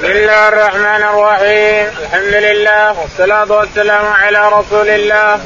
[0.00, 5.40] بسم الله الرحمن الرحيم الحمد لله والصلاة والسلام على رسول الله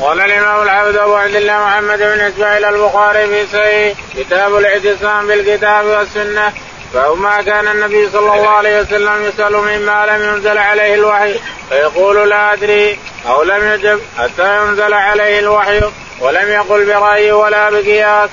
[0.00, 5.84] قال الإمام العبد أبو عبد الله محمد بن إسماعيل البخاري في صحيح كتاب الاعتصام بالكتاب
[5.86, 6.52] والسنة
[6.92, 12.28] فهو ما كان النبي صلى الله عليه وسلم يسأل مما لم ينزل عليه الوحي فيقول
[12.30, 12.98] لا أدري
[13.28, 15.80] أو لم يجب حتى ينزل عليه الوحي
[16.20, 18.30] ولم يقل برأي ولا بقياس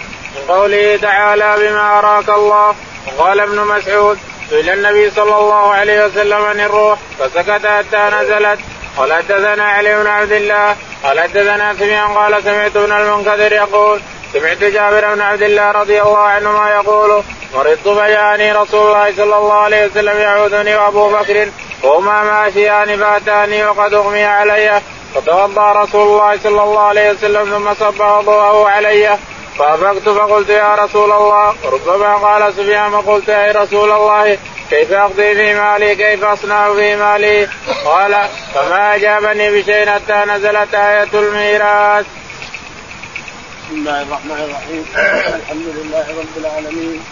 [0.48, 2.76] قوله تعالى بما أراك الله
[3.08, 4.20] وقال ابن مسعود
[4.54, 8.60] سئل النبي صلى الله عليه وسلم عن الروح فسكت حتى نزلت.
[8.98, 14.02] قال حدثنا علي بن عبد الله قال حدثنا سفيان قال سمعت ابن المنكدر يقول
[14.34, 19.54] سمعت جابر بن عبد الله رضي الله عنهما يقول مرضت فجاءني رسول الله صلى الله
[19.54, 21.50] عليه وسلم يعودني وأبو بكر
[21.84, 24.82] وهما ماشيان فأتاني وقد أغمي علي.
[25.16, 29.18] فتوضأ رسول الله صلى الله عليه وسلم ثم صب وضوءه علي.
[29.60, 34.38] فأفقت فقلت يا رسول الله ربما قال سفيان فقلت يا رسول الله
[34.74, 37.50] كيف اقضي في مالي؟ كيف أصنع في مالي؟
[37.86, 42.06] قال فما أجابني بشيء حتى نزلت آية الميراث.
[43.66, 44.86] بسم الله الرحمن الرحيم.
[45.40, 47.04] الحمد لله رب العالمين.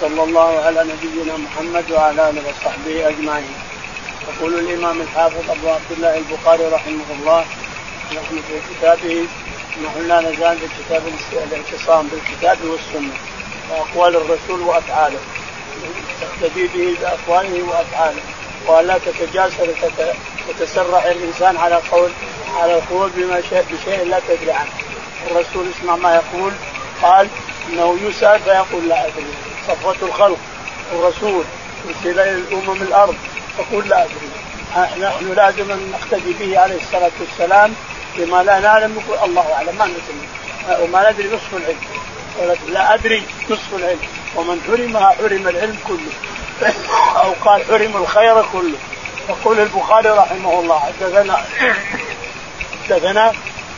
[0.00, 3.54] صلى الله على نبينا محمد وعلى آله وصحبه أجمعين.
[4.28, 7.44] يقول الإمام الحافظ أبو عبد الله البخاري رحمه الله
[8.12, 9.26] نحن في كتابه
[9.84, 13.14] نحن لا نزال في كتاب الاعتصام بالكتاب والسنة.
[13.70, 15.20] وأقوال الرسول وأفعاله.
[16.20, 18.22] تقتدي به بأقواله وأفعاله.
[18.66, 19.68] ولا تتجاسر
[20.48, 22.10] وتسرع الإنسان على قول
[22.56, 24.70] على القول بما شيء بشيء لا تدري عنه.
[25.30, 26.52] الرسول اسمع ما يقول
[27.02, 27.28] قال
[27.68, 29.34] انه يسأل فيقول لا أدري.
[29.68, 30.38] صفوة الخلق
[30.92, 31.44] الرسول
[31.86, 33.16] يرسل إلى الأمم الأرض
[33.58, 34.30] تقول لا أدري.
[34.76, 37.74] نحن لازم أن نقتدي به عليه الصلاة والسلام
[38.16, 39.00] بما لا نعلم.
[39.00, 39.78] يقول الله أعلم.
[39.78, 40.28] ما ندري
[40.82, 41.80] وما ندري نصف العلم.
[42.68, 43.98] لا أدري نصف العلم.
[44.36, 46.12] ومن حرمها حرم العلم كله.
[47.16, 48.78] أو قال حرم الخير كله.
[49.28, 51.44] يقول البخاري رحمه الله حدثنا
[52.84, 53.32] حدثنا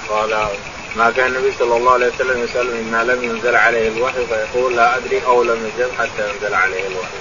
[0.08, 0.48] قال
[0.96, 4.96] ما كان النبي صلى الله عليه وسلم يسأل مما لم ينزل عليه الوحي فيقول لا
[4.96, 7.16] أدري أو لم يجب حتى ينزل عليه الوحي.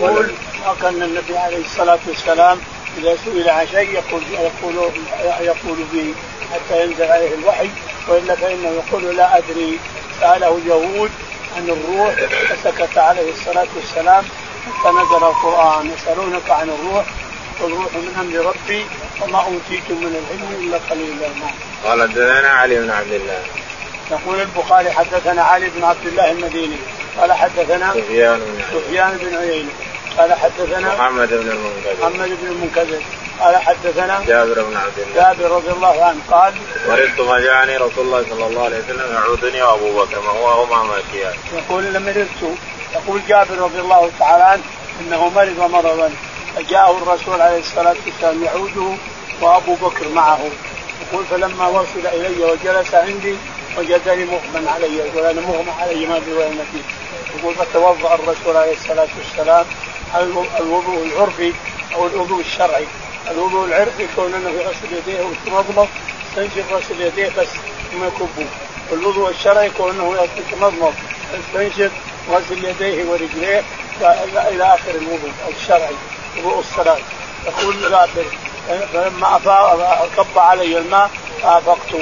[0.00, 0.32] يقول
[0.66, 2.60] ما كان النبي عليه الصلاة والسلام
[2.98, 4.90] إذا سئل عن شيء يقول يقول
[5.40, 6.14] يقول به
[6.52, 7.70] حتى ينزل عليه الوحي
[8.08, 9.78] وإلا فإنه يقول لا أدري
[10.20, 11.10] سأله اليهود
[11.56, 12.14] عن الروح
[12.48, 14.24] فسكت عليه الصلاة والسلام
[14.66, 15.90] حتى نزل القرآن.
[15.90, 17.04] يسألونك عن الروح
[17.60, 18.86] والروح من أمر ربي
[19.22, 21.28] وما أوتيتم من العلم إلا قليلا
[21.84, 23.42] قال حدثنا علي بن عبد الله.
[24.10, 26.76] يقول البخاري حدثنا علي بن عبد الله المديني
[27.20, 27.92] قال حدثنا
[28.72, 29.70] سفيان بن عيينة.
[30.18, 33.02] قال حدثنا محمد بن المنكدر محمد بن المنكدر
[33.40, 35.14] قال حدثنا جابر بن عبد الله.
[35.14, 36.54] جابر رضي الله عنه قال
[36.88, 41.34] مرضت فجاءني رسول الله صلى الله عليه وسلم يعودني وابو بكر وهو هما ماشيان.
[41.52, 42.58] يقول لما مرضت
[42.94, 44.62] يقول جابر رضي الله تعالى عنه
[45.00, 46.10] إنه مرض مرضا
[46.56, 48.96] فجاءه الرسول عليه الصلاة والسلام يعوده
[49.40, 50.40] وأبو بكر معه.
[51.02, 53.36] يقول فلما وصل إلي وجلس عندي
[53.78, 56.82] وجدني مغمى علي يقول أنا مغمى علي ما في وين فيه
[57.38, 59.66] يقول فتوضأ الرسول عليه الصلاة والسلام
[60.60, 61.52] الوضوء العرفي
[61.94, 62.86] أو الوضوء الشرعي.
[63.30, 65.88] الوضوء العرفي كون انه يغسل يديه ويتمضمض
[66.28, 67.48] يستنشق غسل يديه بس
[67.92, 68.46] ثم يكبه.
[68.90, 70.94] والوضوء الشرعي كون انه يتمضمض
[71.34, 71.90] يستنشق
[72.30, 73.62] غسل يديه ورجليه
[74.50, 75.94] إلى آخر الوضوء الشرعي
[76.38, 76.98] وضوء الصلاة.
[77.46, 78.24] يقول جابر
[78.92, 81.10] فلما افاق كب علي الماء
[81.42, 81.94] فافقت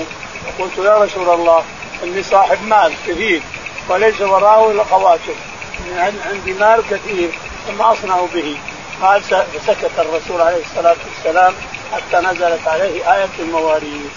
[0.58, 1.64] وقلت يا رسول الله
[2.02, 3.42] إني صاحب مال كثير
[3.88, 5.34] وليس وراه إلا قواتل.
[6.24, 7.30] عندي مال كثير.
[7.68, 8.56] فما اصنع به.
[9.02, 11.54] قال فسكت الرسول عليه الصلاة والسلام
[11.92, 14.12] حتى نزلت عليه آية المواريث.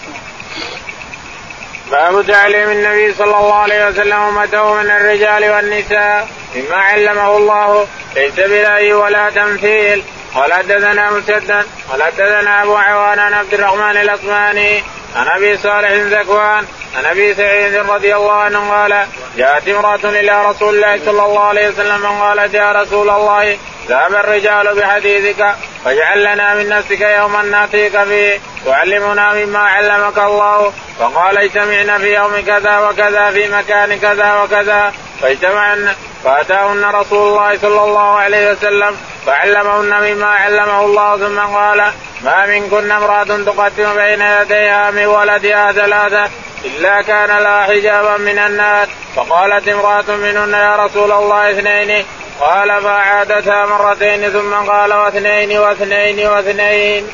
[1.90, 6.28] باب تعليم النبي صلى الله عليه وسلم امته من الرجال والنساء.
[6.54, 7.86] مما علمه الله
[8.16, 10.02] ليس بلاي ولا تمثيل.
[10.34, 14.84] قال حدثنا مسدد قال حدثنا أبو عوان عن عبد الرحمن الاصماني
[15.14, 19.06] عن أبي صالح ذكوان عن أبي سعيد رضي الله عنه قال
[19.36, 23.58] جاءت امرأة إلى رسول الله صلى الله عليه وسلم قالت يا رسول الله
[23.88, 25.54] ذهب الرجال بحديثك
[25.84, 30.72] فاجعل لنا من نفسك يوما ناتيك فيه تعلمنا مما علمك الله.
[30.98, 34.92] فقال اجتمعنا في يوم كذا وكذا في مكان كذا وكذا.
[35.22, 35.94] فاجتمعنا
[36.24, 38.96] فأتاهن رسول الله صلى الله عليه وسلم
[39.26, 41.92] فعلمهن مما علمه الله ثم قال
[42.26, 46.30] ما منكن امرأة تقدم بين يديها من ولدها ثلاثة
[46.64, 52.04] إلا كان لها حجابا من النار فقالت امرأة منهن يا رسول الله اثنين
[52.40, 57.08] قال فأعادتها مرتين ثم قال واثنين واثنين واثنين.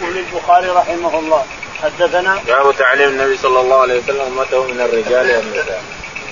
[0.00, 1.44] يقول البخاري رحمه الله
[1.82, 5.82] حدثنا باب تعليم النبي صلى الله عليه وسلم أمته من الرجال والنساء.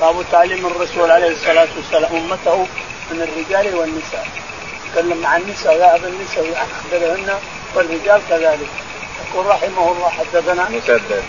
[0.00, 2.66] باب تعليم الرسول عليه الصلاة والسلام أمته
[3.10, 4.26] من الرجال والنساء.
[4.92, 7.34] تكلم عن النساء ذهب النساء واخبرهن
[7.74, 8.68] والرجال كذلك.
[9.32, 11.22] يقول رحمه الله حدثنا مسدد.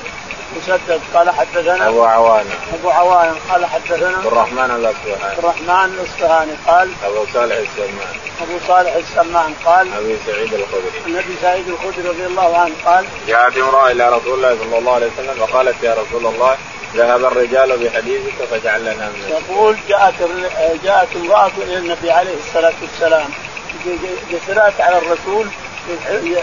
[0.57, 6.51] مسدد قال حدثنا أبو عوانه أبو عوانه قال حدثنا عبد الرحمن الاصبهاني عبد الرحمن الأصفهاني
[6.67, 8.15] قال أبو صالح السمان.
[8.41, 11.01] أبو صالح السمان قال أبي سعيد الخدري.
[11.07, 15.07] النبي سعيد الخدري رضي الله عنه قال جاءت امرأة إلى رسول الله صلى الله عليه
[15.07, 16.57] وسلم وقالت يا رسول الله
[16.95, 20.13] ذهب الرجال بحديثك فاجعل لنا من يقول جاءت
[20.83, 23.29] جاءت امرأة إلى النبي عليه الصلاة والسلام.
[24.31, 25.47] جسرات على الرسول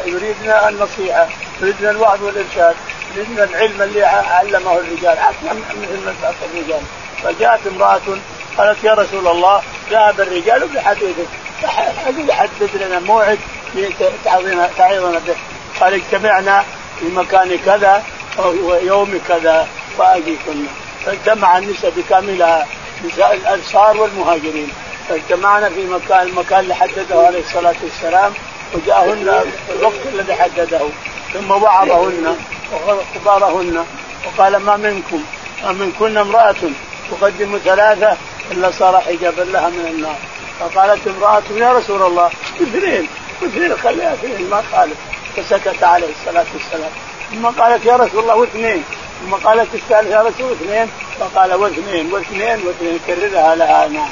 [0.07, 1.29] يريدنا النصيحة
[1.61, 2.75] يريدنا الوعظ والإرشاد
[3.17, 6.81] يريدنا العلم اللي علمه الرجال مثل ما الرجال.
[7.23, 8.01] فجاءت امرأة
[8.59, 11.29] قالت يا رسول الله ذهب الرجال بحديثك
[12.31, 13.39] حدد لنا موعد
[14.25, 15.37] تعظنا به
[15.81, 16.65] قال اجتمعنا
[17.01, 18.03] في مكان كذا
[18.39, 19.69] ويوم كذا
[19.99, 20.65] فاجيكن
[21.05, 22.67] فاجتمع النساء بكاملها.
[23.19, 24.73] الأنصار والمهاجرين.
[25.09, 28.33] فاجتمعنا في مكان المكان اللي حدده عليه الصلاة والسلام
[28.75, 29.45] وجاءهن
[29.79, 30.81] الوقت الذي حدده.
[31.33, 32.37] ثم وعظهن
[32.73, 33.85] وخبرهن.
[34.27, 35.25] وقال ما منكم؟
[35.65, 36.57] ما منكن امرأة
[37.11, 38.17] تقدم ثلاثة
[38.53, 40.17] إلا صار حجابا لها من النار.
[40.61, 42.31] فقالت امرأة يا رسول الله
[42.63, 43.09] اثنين
[43.45, 44.97] اثنين خليها اثنين ما خالف.
[45.37, 46.91] فسكت عليه الصلاة والسلام.
[47.31, 48.85] ثم قالت يا رسول الله واثنين.
[49.21, 50.91] ثم قالت الثالث يا رسول اثنين.
[51.21, 54.09] فقال واثنين واثنين واثنين كررها لها نعم.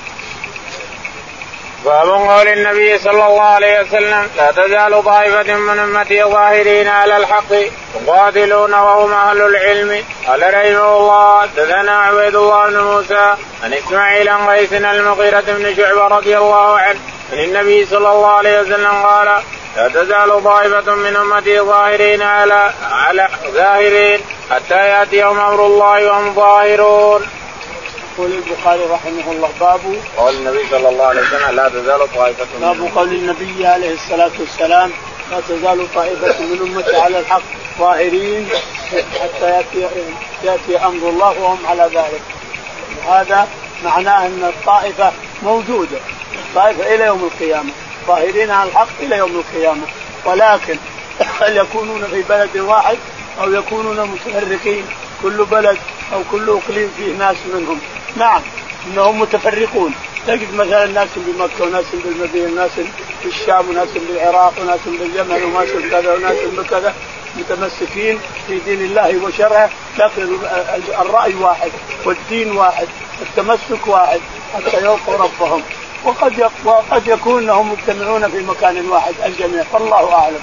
[1.85, 7.53] باب قول النبي صلى الله عليه وسلم لا تزال طائفة من أمتي ظاهرين على الحق
[7.95, 10.05] يقاتلون وهم أهل العلم.
[10.27, 13.35] قال رحمه الله دثنا عبيد الله بن موسى
[13.65, 17.01] عن إسماعيل عن قيس المغيرة بن شعبة رضي الله عنه
[17.33, 19.43] عن النبي صلى الله عليه وسلم قال
[19.77, 27.27] لا تزال طائفة من أمتي ظاهرين على على ظاهرين حتى يأتي أمر الله وهم ظاهرون.
[28.19, 29.81] يقول البخاري رحمه الله باب
[30.17, 34.91] قول النبي صلى الله عليه وسلم لا تزال طائفة باب قول النبي عليه الصلاة والسلام
[35.31, 37.43] لا تزال طائفة من أمتي على الحق
[37.79, 38.49] ظاهرين
[38.93, 39.89] حتى يأتي
[40.45, 42.23] يأتي أمر الله وهم على ذلك.
[43.09, 43.49] هذا
[43.85, 45.13] معناه أن الطائفة
[45.43, 45.99] موجودة
[46.49, 47.71] الطائفة إلى يوم القيامة.
[48.07, 49.87] ظاهرين على الحق إلى يوم القيامة.
[50.25, 50.77] ولكن
[51.41, 52.99] هل يكونون في بلد واحد
[53.41, 54.85] أو يكونون متفرقين؟
[55.23, 55.79] كل بلد
[56.13, 57.81] أو كل إقليم فيه ناس منهم.
[58.17, 58.43] نعم
[58.87, 59.95] إنهم متفرقون.
[60.27, 62.71] تجد مثلا ناس بمكة وناس بالمدينة وناس
[63.23, 66.95] في الشام وناس بالعراق وناس باليمن وناس كذا وناس بكذا
[67.37, 69.71] متمسكين في دين الله وشرعه.
[69.99, 70.29] لكن
[71.01, 71.71] الرأي واحد
[72.05, 72.89] والدين واحد
[73.23, 74.21] التمسك واحد
[74.55, 75.63] حتى يلقوا ربهم.
[76.05, 79.63] وقد وقد يكون انهم مجتمعون في مكان واحد الجميع.
[79.63, 80.41] فالله أعلم.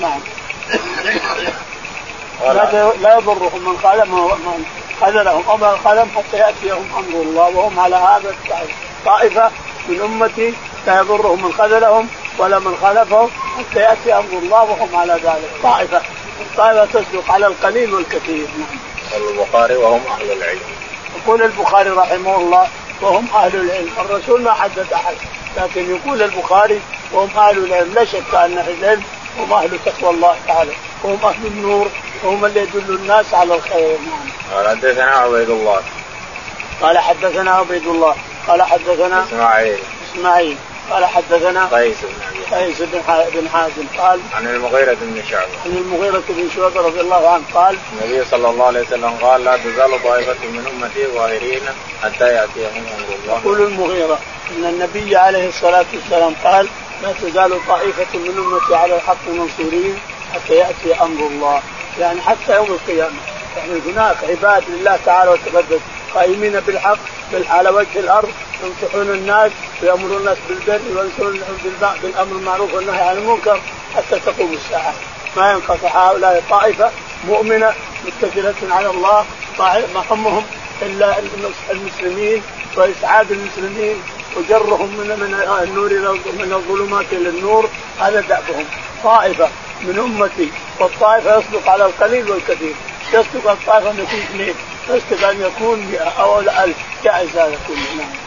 [0.00, 0.20] نعم.
[3.02, 4.64] لا يضرهم من قال من
[5.00, 8.34] خذلهم أو من خذلهم حتى يأتيهم أمر الله وهم على هذا
[9.04, 9.50] طائفة
[9.88, 10.54] من أمتي
[10.86, 12.08] لا يضرهم من خذلهم
[12.38, 15.50] ولا من خالفهم حتى يأتي أمر الله وهم على ذلك.
[15.62, 16.02] طائفة.
[16.40, 18.46] الطائفه تصدق على القليل والكثير.
[18.58, 19.22] نعم.
[19.22, 20.60] البخاري وهم أهل العلم.
[21.16, 22.68] يقول البخاري رحمه الله
[23.02, 25.16] وهم أهل العلم، الرسول ما حدد أحد،
[25.56, 26.80] لكن يقول البخاري
[27.12, 29.02] وهم أهل العلم، لا شك أن أهل العلم
[29.38, 30.72] هم أهل تقوى الله تعالى،
[31.02, 31.88] وهم أهل النور
[32.24, 33.98] وهم اللي يدلوا الناس على الخير.
[34.54, 35.80] قال حدثنا عبيد الله.
[36.80, 38.14] قال حدثنا عبيد الله
[38.48, 39.78] قال حدثنا إسماعيل.
[40.12, 40.56] إسماعيل.
[40.90, 43.02] قال حدثنا قيس بن قيس بن
[43.34, 45.52] بن حازم قال عن المغيرة بن شعبة.
[45.64, 49.56] عن المغيرة بن شعبة رضي الله عنه قال النبي صلى الله عليه وسلم قال لا
[49.56, 51.62] تزال طائفة من أمتي ظاهرين
[52.02, 53.40] حتى يأتيهم أمر الله.
[53.40, 54.18] يقول المغيرة
[54.50, 56.68] أن النبي عليه الصلاة والسلام قال
[57.02, 59.98] لا تزال طائفة من أمتي على الحق منصورين
[60.34, 61.62] حتى يأتي أمر الله.
[62.00, 63.16] يعني حتى يوم القيامة.
[63.56, 65.80] يعني هناك عباد لله تعالى وتقدس
[66.14, 66.98] قائمين بالحق
[67.50, 68.28] على وجه الأرض
[68.64, 71.40] ينصحون الناس ويامرون الناس بالبر وينصرون
[72.02, 73.60] بالأمر المعروف والنهي عن المنكر
[73.96, 74.94] حتى تقوم الساعة.
[75.36, 76.90] ما ينقطع هؤلاء الطائفه
[77.26, 77.74] مؤمنة
[78.06, 79.24] متكله على الله
[79.94, 80.44] ما همهم
[80.82, 81.14] إلا
[81.70, 82.42] المسلمين
[82.76, 84.02] وإسعاد المسلمين
[84.36, 85.90] وجرهم من من النور
[86.38, 87.68] من الظلمات إلى النور.
[88.00, 88.64] هذا دأبهم
[89.04, 89.48] طائفة
[89.82, 92.74] من أمتي والطائفة يصدق على القليل والكثير.
[93.12, 94.54] يصدق الطائفه أن يكون اثنين
[94.88, 98.26] يصدق أن يكون 100 أو الف جائز هذا كله نعم.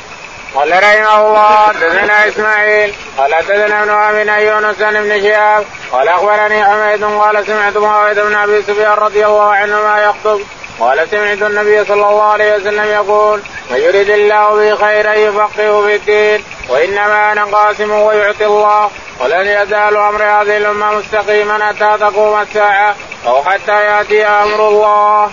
[0.56, 7.04] قال رحمه الله حدثنا إسماعيل قال حدثنا ابن عن يونس بن شهاب قال أخبرني حميد
[7.04, 10.42] قال سمعت معاويه بن أبي سفيان رضي الله عنهما يخطب.
[10.80, 15.96] قال سمعت النبي صلى الله عليه وسلم يقول من يريد الله به خيرا يفقهه في
[15.96, 22.96] الدين وإنما أنا قاسم ويعطي الله ولن يزال أمر هذه الأمة مستقيما حتى تقوم الساعة
[23.28, 25.32] أو حتى يأتي أمر الله.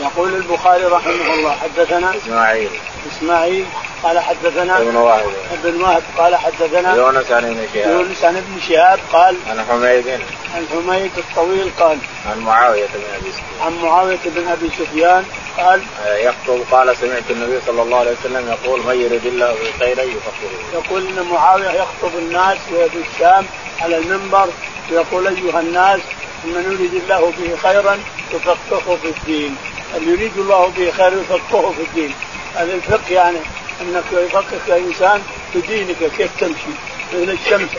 [0.00, 2.70] يقول البخاري رحمه الله حدثنا إسماعيل
[3.10, 3.66] إسماعيل
[4.02, 5.24] قال حدثنا ابن واحد.
[5.64, 7.90] ابن وهب قال حدثنا يونس عن ابن شهاب.
[7.90, 10.08] يونس عن ابن شهاب قال عن حميد.
[10.54, 11.98] عن حميد الطويل قال
[12.30, 13.60] عن معاوية بن أبي سفيان.
[13.60, 15.24] عن معاوية بن أبي سفيان
[15.58, 20.02] قال آه، يخطب قال سمعت النبي صلى الله عليه وسلم يقول من يرد الله بخيرا
[20.02, 20.84] يفقهه.
[20.84, 23.46] يقول إن معاوية يخطب الناس بالشام
[23.80, 24.48] على المنبر
[24.90, 26.00] ويقول أيها الناس
[26.44, 27.98] من يريد الله به خيرا
[28.32, 29.56] يفقهه في الدين.
[29.96, 32.14] اللي يريد الله به خيرا يفقهه في الدين.
[32.54, 33.38] هذا الفقه يعني
[33.80, 35.20] أنك يفقهك
[35.52, 36.72] في دينك كيف تمشي؟
[37.14, 37.70] مثل الشمس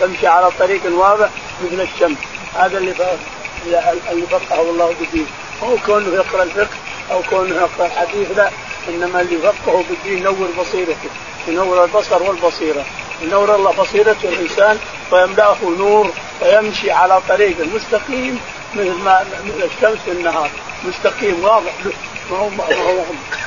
[0.00, 1.28] تمشي على طريق واضح
[1.64, 2.18] مثل الشمس.
[2.54, 2.94] هذا اللي
[4.10, 5.26] اللي فقهه الله بالدين.
[5.62, 6.76] مو كونه يقرا الفقه
[7.10, 8.50] أو كونه يقرا الحديث لا.
[8.88, 11.10] إنما اللي يفقهه بالدين ينور بصيرته.
[11.48, 12.84] ينور البصر والبصيرة.
[13.22, 14.78] ينور الله بصيرة الإنسان
[15.10, 18.40] فيملأه نور فيمشي على طريق مستقيم
[18.74, 19.24] مثل ما
[19.64, 20.50] الشمس في النهار
[20.84, 21.72] مستقيم واضح
[22.30, 23.04] ما هو, ما هو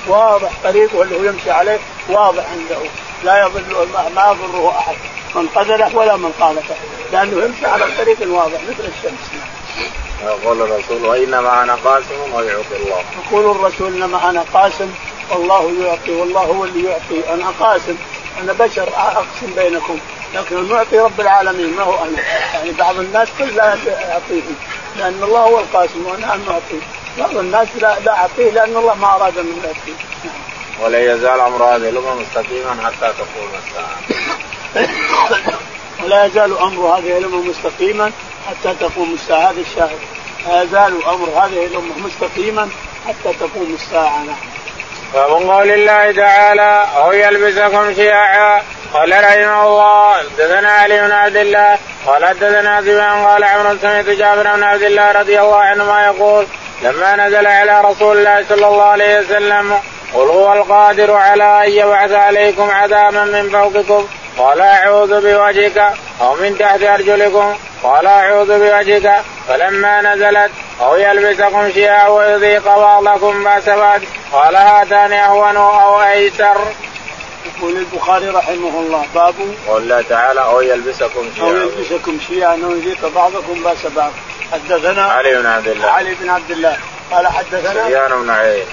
[0.07, 2.77] واضح طريقه اللي هو يمشي عليه؟ واضح عنده.
[3.23, 4.95] لا يضل ما يضره أحد.
[5.35, 6.75] من قدره ولا من خالفه
[7.11, 9.31] لأنه يمشي على طريق واضح مثل الشمس.
[10.23, 13.03] يقول الرسول وانما أنا قاسم ويعطي الله.
[13.25, 14.91] يقول الرسول انما أنا قاسم
[15.31, 17.33] والله يعطي والله هو اللي يعطي.
[17.33, 17.95] أنا قاسم.
[18.43, 19.97] أنا بشر أقسم بينكم.
[20.33, 22.19] لكن المعطي رب العالمين ما هو أنا.
[22.53, 24.55] يعني بعض الناس كل لا يعطيهم.
[24.97, 26.79] لأن الله هو القاسم وأنا المعطي
[27.17, 29.93] بعض الناس لا لا أعطيه لأن الله ما أراد من يعطيه.
[30.83, 33.97] ولا يزال أمر هذه الأمة مستقيما حتى تقوم الساعة.
[36.03, 38.11] ولا يزال أمر هذه الأمة مستقيما
[38.47, 39.51] حتى تقوم الساعة.
[39.51, 39.99] هذا الشاهد.
[40.47, 42.69] لا يزال أمر هذه الأمة مستقيما
[43.07, 44.23] حتى تقوم الساعة.
[44.23, 44.35] نعم.
[45.13, 51.77] باب قول الله تعالى أو يلبسكم شيعا قال رحمه الله حدثنا علي بن عبد الله
[52.05, 56.47] قال حدثنا سفيان قال عمرو سمعت جابر بن عبد الله رضي الله عنهما يقول
[56.81, 59.73] لما نزل على رسول الله صلى الله عليه وسلم
[60.13, 66.57] قل هو القادر على أن يبعث عليكم عذابا من فوقكم قال أعوذ بوجهك أو من
[66.57, 74.01] تحت أرجلكم قال أعوذ بوجهك فلما نزلت أو يلبسكم شيئا ويذيق بعضكم بأس بعض
[74.33, 76.57] قال هاتان أهون أو أيسر.
[77.59, 79.05] يقول البخاري رحمه الله.
[79.15, 79.35] باب
[79.67, 81.45] قول الله تعالى أو يلبسكم شيئا.
[81.45, 82.65] أو يلبسكم شيئا.
[82.65, 84.11] أو يذيق بعضكم بأس بعض.
[84.51, 85.87] حدثنا علي بن عبد الله.
[85.87, 86.77] علي بن عبد الله.
[87.11, 88.65] قال حدثنا سفيان بن عيينة.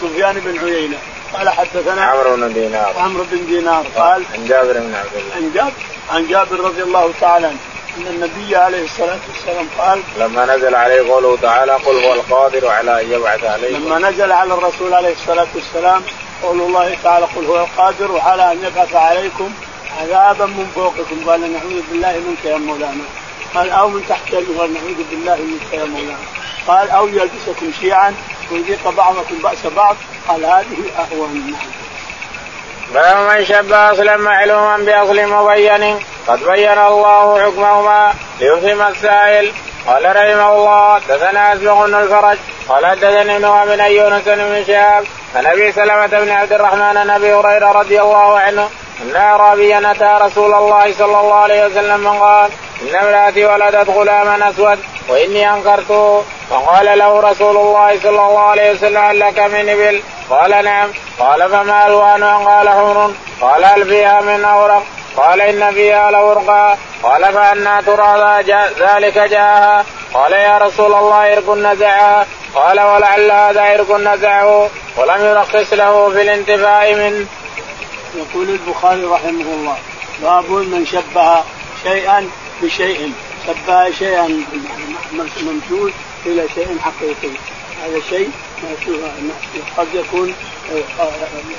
[0.00, 0.98] سفيان بن عيينة.
[1.34, 2.92] قال حدثنا عمرو بن دينار.
[2.98, 3.84] عمرو بن دينار.
[3.96, 5.34] قال عن جابر بن عبد الله.
[5.36, 5.72] عن جابر
[6.10, 7.58] عن جابر رضي الله تعالى عنه.
[7.98, 13.00] أن النبي عليه الصلاة والسلام قال لما نزل عليه قوله تعالى قل هو القادر على
[13.00, 13.76] أن يبعث عليكم.
[13.76, 16.02] لما نزل على الرسول عليه الصلاة والسلام
[16.42, 19.52] قول الله تعالى قل هو القادر على أن يبعث عليكم
[20.00, 23.04] عذابا من فوقكم قال نعوذ بالله منك يا مولانا.
[23.54, 26.18] قال أو من تحت قال نعوذ بالله منك يا مولانا.
[26.68, 28.14] قال أو يلبسكم شيعا
[28.52, 29.96] ويذيق بعضكم بأس بعض
[30.28, 31.54] قال هذه اهون
[32.94, 39.52] باب من شب أصلا معلوما بأصل مبين قد بين الله حكمهما ليفهم السائل.
[39.86, 45.46] قال رحمه الله دثنا اسبغ بن الفرج قال دثني ابن بن يونس بن شهاب عن
[45.46, 48.68] أبي سلمة بن عبد الرحمن عن أبي هريرة رضي الله عنه
[49.02, 52.50] إن اعرابيا أتى رسول الله صلى الله عليه وسلم قال
[52.82, 58.96] إن امرأتي ولدت غلاما أسود وإني أنكرته فقال له رسول الله صلى الله عليه وسلم
[58.96, 63.10] هل لك من إبل؟ قال نعم قال فما الوانها؟ قال حمر
[63.40, 64.82] قال هل فيها من أورق؟
[65.16, 68.42] قال إن فيها لورقا قال فأنا ترى
[68.80, 69.84] ذلك جاءها.
[70.14, 72.26] قال يا رسول الله إرق نزعها.
[72.54, 74.70] قال ولعل هذا إرق نزعه.
[74.96, 77.26] ولم يرخص له في الانتفاع منه.
[78.14, 79.76] يقول البخاري رحمه الله
[80.22, 81.42] باب من شبه
[81.82, 82.30] شيئا
[82.62, 83.12] بشيء.
[83.46, 84.44] شبه شيئا
[85.42, 85.92] ممثول
[86.26, 87.34] إلى شيء حقيقي.
[87.84, 88.30] هذا شيء
[89.76, 90.34] قد يكون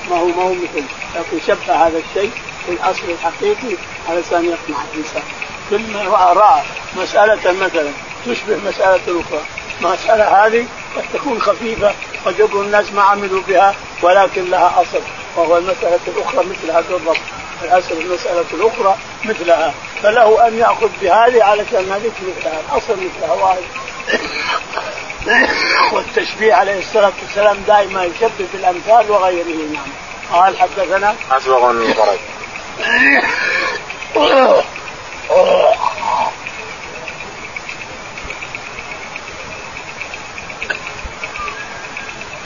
[0.09, 0.83] ما هو ما هو مثل.
[1.15, 2.31] لكن شبه هذا الشيء
[2.65, 3.77] في الأصل الحقيقي
[4.09, 5.23] علشان يقنع الإنسان.
[5.69, 6.61] كل ما راى
[6.95, 7.91] مسألة مثلا
[8.25, 9.41] تشبه مسألة أخرى.
[9.81, 10.65] المساله هذه
[10.95, 11.93] قد تكون خفيفة
[12.25, 15.01] قد يكون الناس ما عملوا بها ولكن لها أصل
[15.35, 17.17] وهو المسألة الأخرى مثلها بالضبط
[17.63, 19.73] الأصل المسألة الأخرى مثلها.
[20.03, 22.61] فله أن يأخذ بهذه علشان هذه مثلها.
[22.69, 23.61] الأصل مثلها واحد.
[25.93, 29.73] والتشبيه عليه الصلاة والسلام دائما يشبه بالامثال وغيره.
[29.73, 29.91] نعم.
[30.31, 31.15] قال حدثنا
[31.71, 32.19] بن الفرج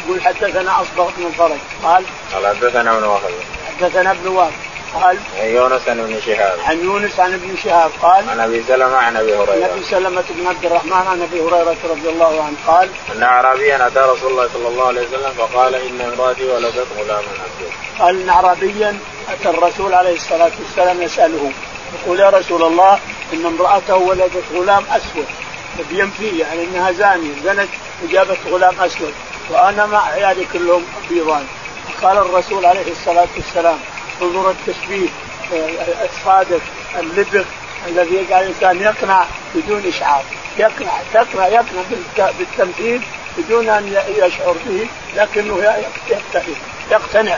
[0.06, 1.58] يقول حدثنا أصبغ بن الفرج.
[1.84, 3.32] قال قال حدثنا ابن وهب
[3.68, 4.52] حدثنا ابن وهب
[4.94, 6.60] قال عن يونس عن ابن شهاب.
[6.60, 7.92] عن يونس عن ابن شهاب.
[8.02, 9.66] قال عن أبي سلمة عن أبي هريرة.
[9.66, 12.56] عن أبي سلمة بن عبد الرحمن عن أبي هريرة رضي الله عنه.
[12.68, 17.22] قال أن اعرابيا أتى رسول الله صلى الله عليه وسلم فقال إن امرأتي ولدت غلاما
[17.22, 17.72] اسود.
[18.00, 18.98] قال ان اعرابيا
[19.30, 21.52] أتى الرسول عليه الصلاة والسلام يسأله.
[21.94, 23.00] يقول يا رسول الله
[23.34, 25.26] إن امرأته ولدت غلام أسود.
[25.90, 27.32] بينفي يعني إنها زانية.
[27.44, 27.70] زنت
[28.04, 29.14] وجابت غلام أسود.
[29.50, 31.46] وأنا مع عيالي كلهم بيضان.
[32.02, 33.78] قال الرسول عليه الصلاة والسلام
[34.22, 35.08] انظر التشبيه
[36.04, 36.62] الصادق
[37.00, 37.44] اللبغ
[37.88, 39.26] الذي يجعل الإنسان يقنع
[39.56, 40.24] بدون إشعار.
[40.58, 41.82] يقنع يقنع يقنع
[42.40, 43.02] بالتمثيل
[43.38, 46.56] بدون أن يشعر به لكنه يقتنع
[46.92, 47.38] يقتنع.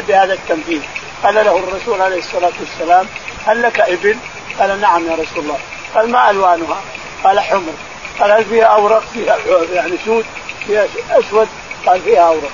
[0.00, 0.82] بهذا التمثيل
[1.22, 3.06] قال له الرسول عليه الصلاة والسلام
[3.46, 4.16] هل لك إبل؟
[4.58, 5.58] قال نعم يا رسول الله.
[5.94, 6.80] قال ما ألوانها؟
[7.24, 7.72] قال حمر.
[8.20, 9.38] قال هل فيها اوراق فيها
[9.72, 10.24] يعني سود؟
[10.66, 11.48] فيها أسود؟
[11.86, 12.52] قال فيها اوراق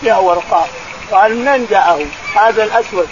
[0.00, 0.68] فيها ورقات
[1.12, 3.08] قال منين جاءه؟ هذا الأسود.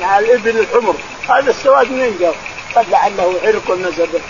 [0.00, 0.94] مع الإبل الحمر.
[1.28, 2.34] هذا السواد منين جاء؟
[2.76, 4.20] قد لعله عرق نزل به.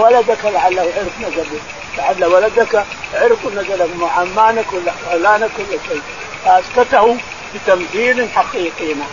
[0.00, 1.60] ولدك لعله عرق نزل به.
[1.98, 4.10] لعل ولدك عرق نزل به.
[4.10, 5.48] عمانك ولا ولا
[5.88, 6.02] شيء.
[6.44, 7.16] فاسكته
[7.54, 9.08] بتمثيل حقيقي نعم.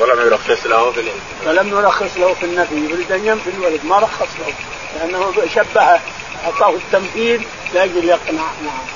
[0.00, 3.80] ولم يرخص له في الانفي ولم يرخص له في النفي يريد أن ينفي الولد.
[3.84, 4.54] ما رخص له.
[4.96, 6.00] لأنه شبه
[6.44, 8.42] أعطاه التمثيل لأجل يقنع.
[8.64, 8.86] نعم.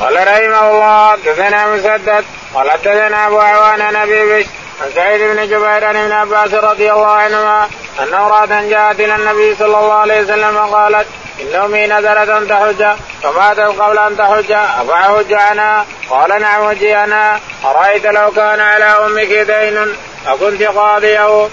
[0.00, 2.24] قال رحمه الله حدثنا مسدد.
[2.54, 4.50] قال حدثنا أبو عوان عن أبي بشر
[4.82, 9.54] عن سعيد بن جبير عن ابن عباس رضي الله عنهما أن امراه جاءت إلى النبي
[9.54, 11.06] صلى الله عليه وسلم قالت
[11.40, 17.40] إن امي نذرت ان تحج فماتت قبل ان تحج افاحج عنها قال نعم وجي أنا
[17.64, 19.94] أرأيت لو كان على أمك دين
[20.26, 21.48] أكنت قاضيه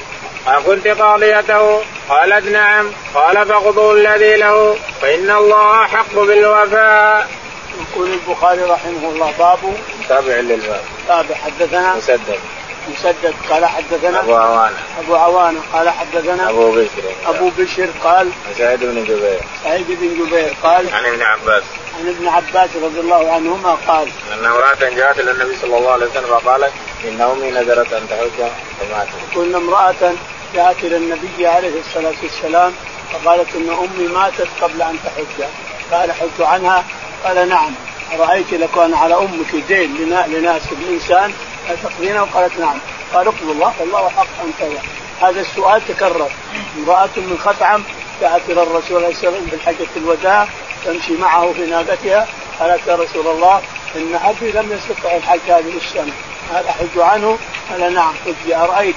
[0.48, 7.28] أكنت قاضيته؟ قالت نعم قال فخذوا الذي له فإن الله حق بالوفاء.
[7.82, 9.60] يقول البخاري رحمه الله باب
[10.10, 10.82] تابع للباب.
[11.08, 12.40] تابع حدثنا مسدد
[12.90, 14.78] مسدد قال حدثنا أبو عوانة.
[15.00, 17.04] أبو عوانة قال حدثنا أبو بشر.
[17.26, 19.40] أبو بشر قال سعيد بن جبير.
[19.64, 21.64] سعيد بن جبير قال عن ابن عباس.
[22.00, 26.06] عن ابن عباس رضي الله عنهما قال أن امرأة جاءت إلى النبي صلى الله عليه
[26.06, 26.74] وسلم فقالت
[27.08, 28.48] إن أمي نذرت أن تحج
[28.80, 29.36] فماتت.
[29.36, 30.14] وإن امرأة
[30.56, 32.74] جاءت إلى النبي عليه الصلاة والسلام
[33.14, 35.48] فقالت إن أمي ماتت قبل أن تحج.
[35.92, 36.84] قال حج عنها؟
[37.24, 37.72] قال نعم.
[38.20, 39.96] أرأيت لو كان على أمك دين
[40.28, 41.34] لناس الإنسان
[41.84, 42.78] تقضينه قالت نعم.
[43.14, 44.82] قال اقضوا الله والله حق أن كذا
[45.22, 46.30] هذا السؤال تكرر.
[46.78, 47.84] امرأة من خثعم
[48.22, 50.48] جاءت إلى الرسول عليه الصلاة والسلام بالحجه الوداع
[50.86, 52.28] تمشي معه في ناقتها.
[52.60, 53.62] قالت يا رسول الله
[53.96, 56.14] إن أبي لم يستطع الحج هذه السنة.
[56.54, 57.38] هل أحج عنه؟
[57.70, 58.14] قال نعم.
[58.26, 58.96] قلت ارايت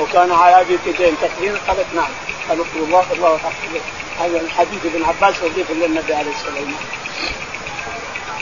[0.00, 2.10] وكان على ابي دين تقديم قالت نعم.
[2.48, 3.50] قال الله والله حق
[4.20, 6.74] هذا الحديث ابن عباس يضيف للنبي عليه الصلاة والسلام.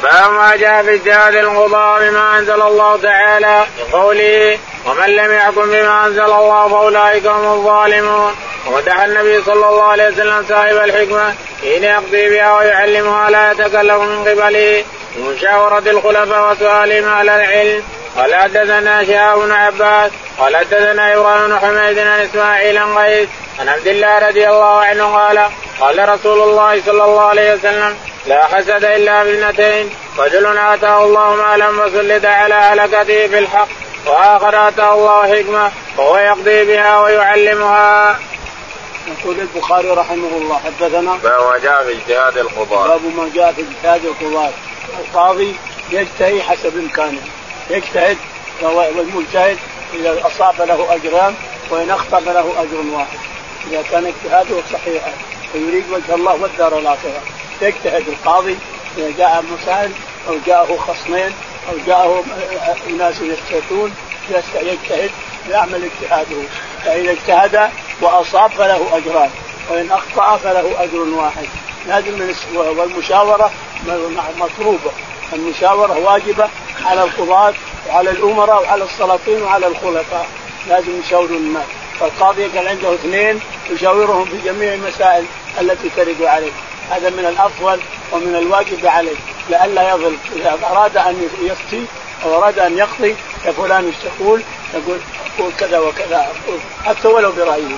[0.03, 6.07] باب ما جاء في اجتهاد القضاء بما أنزل الله تعالى بقوله ومن لم يحكم بما
[6.07, 8.35] أنزل الله فأولئك هم الظالمون.
[8.67, 14.29] ومدح النبي صلى الله عليه وسلم صاحب الحكمة حين يقضي بها ويعلمها لا يتكلم من
[14.29, 14.85] قبله.
[15.17, 17.83] بمشاورة الخلفاء وسؤالهم على العلم.
[18.17, 23.29] قال حدثنا شهاب بن عباس قال حدثنا إبراهيم بن حميد عن إسماعيل عن قيس
[23.61, 25.39] عن عبد الله رضي الله عنه قال
[25.81, 27.97] قال رسول الله صلى الله عليه وسلم
[28.29, 33.69] لا حسد إلا باثنتين رجل آتاه الله مالا فسلط على هلكته بالحق
[34.07, 38.19] وآخر آتاه الله حكمة وهو يقضي بها ويعلمها.
[39.09, 42.89] يقول البخاري رحمه الله حدثنا باب ما جاء في اجتهاد القضاة.
[42.89, 44.51] باب ما جاء في اجتهاد القضاة.
[44.99, 45.55] القاضي
[45.91, 47.21] يجتهد حسب إمكانه.
[47.71, 48.17] يجتهد
[48.63, 49.59] والمجتهد
[49.95, 51.35] إذا أصاب له أجران
[51.71, 53.19] وإن أخطأ فله أجر واحد.
[53.71, 55.13] إذا كان اجتهاده صحيحا
[55.55, 57.23] ويريد وجه الله والدار الآخرة.
[57.63, 58.57] يجتهد القاضي
[58.99, 59.93] إذا جاء مسائل
[60.29, 61.33] أو جاءه خصمين
[61.71, 62.25] أو جاءه
[62.91, 63.95] اناس يشتكون
[64.63, 65.11] يجتهد
[65.51, 66.43] يعمل اجتهاده.
[66.85, 69.31] فإذا اجتهد وأصاب فله أجران
[69.71, 71.47] وإن أخطأ فله أجر واحد.
[71.87, 73.51] لازم من والمشاورة
[74.39, 74.91] مطلوبة.
[75.33, 76.49] المشاورة واجبة
[76.85, 77.55] على القضاة
[77.89, 80.27] وعلى الأمراء وعلى السلاطين وعلى الخلفاء.
[80.69, 81.67] لازم يشاوروا الناس.
[82.01, 83.41] فالقاضي يكون عنده اثنين
[83.71, 85.25] يشاورهم في جميع المسائل
[85.61, 86.53] التي ترد عليه.
[86.91, 87.81] هذا من الأفضل
[88.13, 89.17] ومن الواجب عليه
[89.51, 91.85] لئلا يظل إذا أراد أن يفتي
[92.25, 93.17] أو أراد أن يقضي
[93.57, 94.43] فلان إيش تقول؟
[94.75, 94.99] يقول
[95.39, 97.77] أقول كذا وكذا أقول حتى ولو برأيه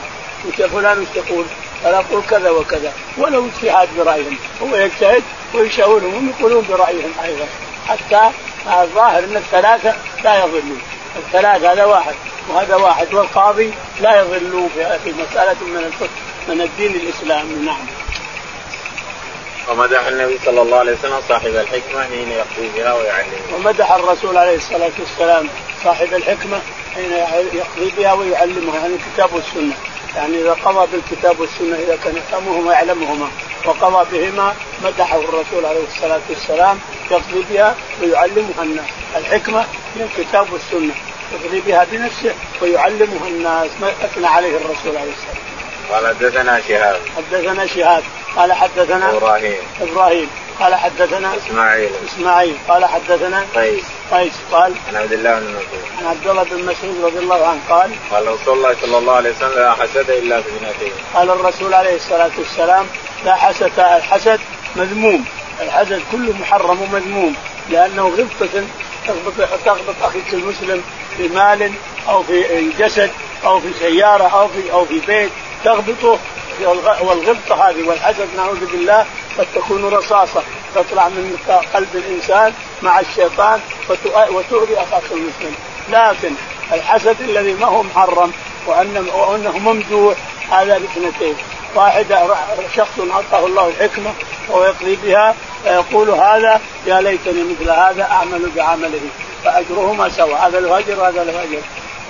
[0.59, 1.45] يا فلان إيش تقول؟
[1.85, 5.23] قال أقول كذا وكذا ولو اجتهاد برأيهم هو يجتهد
[5.55, 7.47] ويشاورهم هم يقولون برأيهم أيضا
[7.89, 8.31] حتى
[8.83, 9.95] الظاهر أن الثلاثة
[10.25, 10.81] لا يضلون
[11.17, 12.15] الثلاثة هذا واحد
[12.49, 14.69] وهذا واحد والقاضي لا يضلوا
[15.05, 15.93] في مساله من
[16.49, 17.87] من الدين الإسلامي نعم.
[19.71, 23.55] ومدح النبي صلى الله عليه وسلم صاحب الحكمة حين يقضي بها ويعلمها.
[23.57, 25.49] ومدح الرسول عليه الصلاة والسلام
[25.85, 26.61] صاحب الحكمة
[26.95, 27.13] حين
[27.53, 29.75] يقضي بها ويعلمها يعني الكتاب والسنة
[30.17, 33.29] يعني إذا قضى بالكتاب والسنة إذا كان يفهمهما ويعلمهما
[33.67, 34.55] وقضى بهما
[34.85, 36.79] مدحه الرسول عليه الصلاة والسلام
[37.11, 39.65] يقضي بها ويعلمها الناس الحكمة
[39.97, 40.95] من الكتاب والسنة
[41.33, 45.50] يقضي بها بنفسه ويعلمها الناس ما أثنى عليه الرسول عليه السلام.
[45.93, 47.01] قال حدثنا شهاب.
[47.17, 48.03] حدثنا شهاب.
[48.37, 49.57] قال حدثنا إبراهيم.
[49.81, 50.29] إبراهيم.
[50.61, 51.91] قال حدثنا إسماعيل.
[52.09, 52.57] إسماعيل.
[52.69, 53.85] قال حدثنا قيس.
[54.13, 54.33] قيس.
[54.53, 55.85] قال عن عبد الله بن مسعود.
[55.99, 59.31] عن عبد الله بن مسعود رضي الله عنه قال قال رسول الله صلى الله عليه
[59.31, 62.87] وسلم لا حسد إلا في اثنتين قال الرسول عليه الصلاة والسلام
[63.25, 64.41] لا حسد الحسد
[64.77, 65.25] مذموم.
[65.61, 67.35] الحسد كله محرم ومذموم.
[67.71, 68.65] لأنه غبطة
[69.07, 70.83] تغبط تغبط اخيك المسلم
[71.17, 71.73] في مال
[72.09, 73.11] أو في جسد
[73.45, 75.31] أو في سيارة أو في أو في بيت
[75.65, 76.19] تغبطه
[77.01, 79.07] والغبطة هذه والحسد نعوذ بالله
[79.39, 80.43] قد تكون رصاصة
[80.75, 81.37] تطلع من
[81.75, 83.61] قلب الإنسان مع الشيطان
[84.31, 85.55] وتؤذي أخاك المسلم.
[85.89, 86.35] لكن
[86.73, 88.33] الحسد الذي ما هو محرم
[88.67, 90.17] وانه وأنه ممدوح
[90.51, 91.35] هذا باثنتين
[91.75, 92.35] واحدة
[92.77, 94.13] شخص أعطاه الله الحكمة
[94.49, 99.01] وهو يقضي بها فيقول هذا يا ليتني مثل هذا أعمل بعمله
[99.45, 100.37] فأجرهما سوا.
[100.37, 101.61] هذا له أجر وهذا له أجر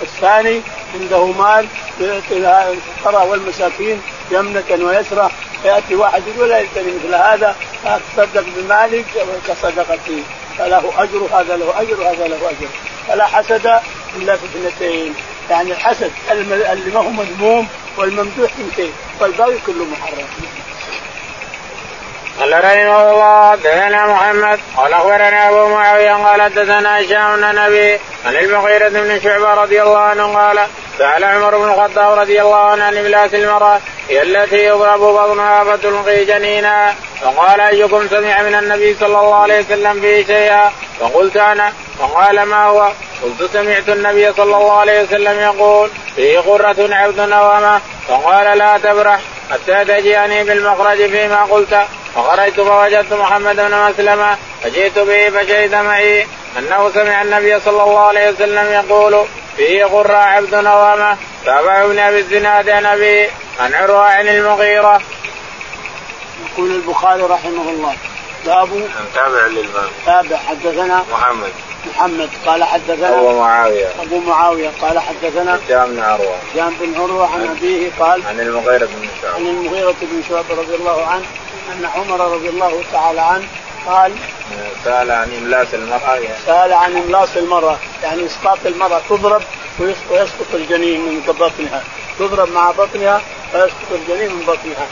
[0.01, 0.61] الثاني
[0.93, 1.67] عنده مال
[2.01, 5.29] يعطي الفقراء والمساكين يمنة ويسرى
[5.65, 9.05] يأتي واحد يقول لا يلتني مثل هذا فتصدق بمالك
[9.47, 10.23] كصدقتي
[10.57, 12.67] فله أجر هذا له أجر وهذا له أجر.
[13.07, 13.79] فلا حسد
[14.15, 15.13] إلا في اثنتين.
[15.49, 20.27] يعني الحسد اللي ما هو مذموم والممدوح اثنتين والباقي كله محرم.
[22.41, 24.59] قال رحمه الله حدثنا محمد.
[24.77, 29.99] قال اخبرنا أبو معاوية قال حدثنا هشام بن نبي عن المغيرة بن شعبة رضي الله
[29.99, 30.59] عنه قال
[30.97, 36.25] سأل عمر بن الخطاب رضي الله عنه عن إملاس المرأة هي التي يضرب بطنها فتلقي
[36.25, 41.73] جنينا فقال أيكم سمع من النبي صلى الله عليه وسلم به شيئا؟ فقلت أنا.
[41.99, 42.91] فقال ما هو؟
[43.23, 47.81] قلت سمعت النبي صلى الله عليه وسلم يقول فيه قرة عبد نوامة.
[48.07, 49.19] فقال لا تبرح
[49.51, 51.81] حتى تجيئني بالمخرج فيما قلت.
[52.15, 56.27] فخرجت فوجدت محمد بن مسلمة فجئت به فشهد معي.
[56.57, 59.25] أنه سمع النبي صلى الله عليه وسلم يقول
[59.57, 65.01] فيه قراء عبد نوامه تابع ابن أبي الزناد عن أبي عن عروة عن المغيرة.
[66.51, 67.95] يقول البخاري رحمه الله
[68.45, 69.89] باب تابع للباب.
[70.05, 71.51] تابع حدثنا محمد.
[71.87, 73.87] محمد قال حدثنا أبو معاوية.
[74.01, 78.85] أبو معاوية قال حدثنا هشام بن عروه هشام بن عروه عن أبيه قال عن المغيرة
[78.85, 79.35] بن شعبة.
[79.35, 81.25] عن المغيرة بن شعبة رضي الله عنه
[81.73, 83.45] أن عمر رضي الله تعالى عنه
[83.87, 84.13] قال
[84.83, 86.15] سأل عن إملاس المرأة.
[86.15, 87.77] يعني سأل عن إملاس المرأة.
[88.03, 89.41] يعني إسقاط المرأة تضرب
[89.79, 91.83] ويسقط الجنين من بطنها.
[92.19, 93.21] تضرب مع بطنها
[93.53, 94.87] ويسقط الجنين من بطنها.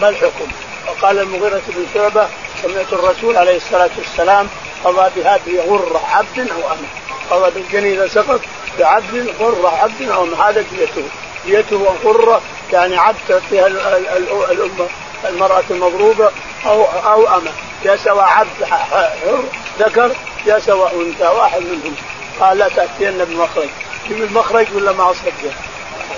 [0.00, 0.46] ما الحكم؟
[0.88, 2.28] وقال المغيرة بن شعبة
[2.62, 4.48] سمعت الرسول عليه الصلاة والسلام
[4.84, 6.88] قضى بهذه غرة عبد أو أمة
[7.30, 8.40] قضى بالجنين إذا سقط
[8.78, 11.02] بعبد غرة عبد أو أمة هذا ديته
[11.46, 12.40] ديته غرة
[12.72, 14.86] يعني عبد فيها الأمة
[15.28, 16.30] المرأة المضروبة
[16.66, 17.50] أو أو أمة
[17.84, 19.44] يا سوى عبد حر
[19.78, 20.12] ذكر
[20.46, 21.94] يا سوى أنثى واحد منهم.
[22.40, 23.68] قال لا تأتين بمخرج
[24.04, 25.32] يجيب المخرج ولا ما أصدق؟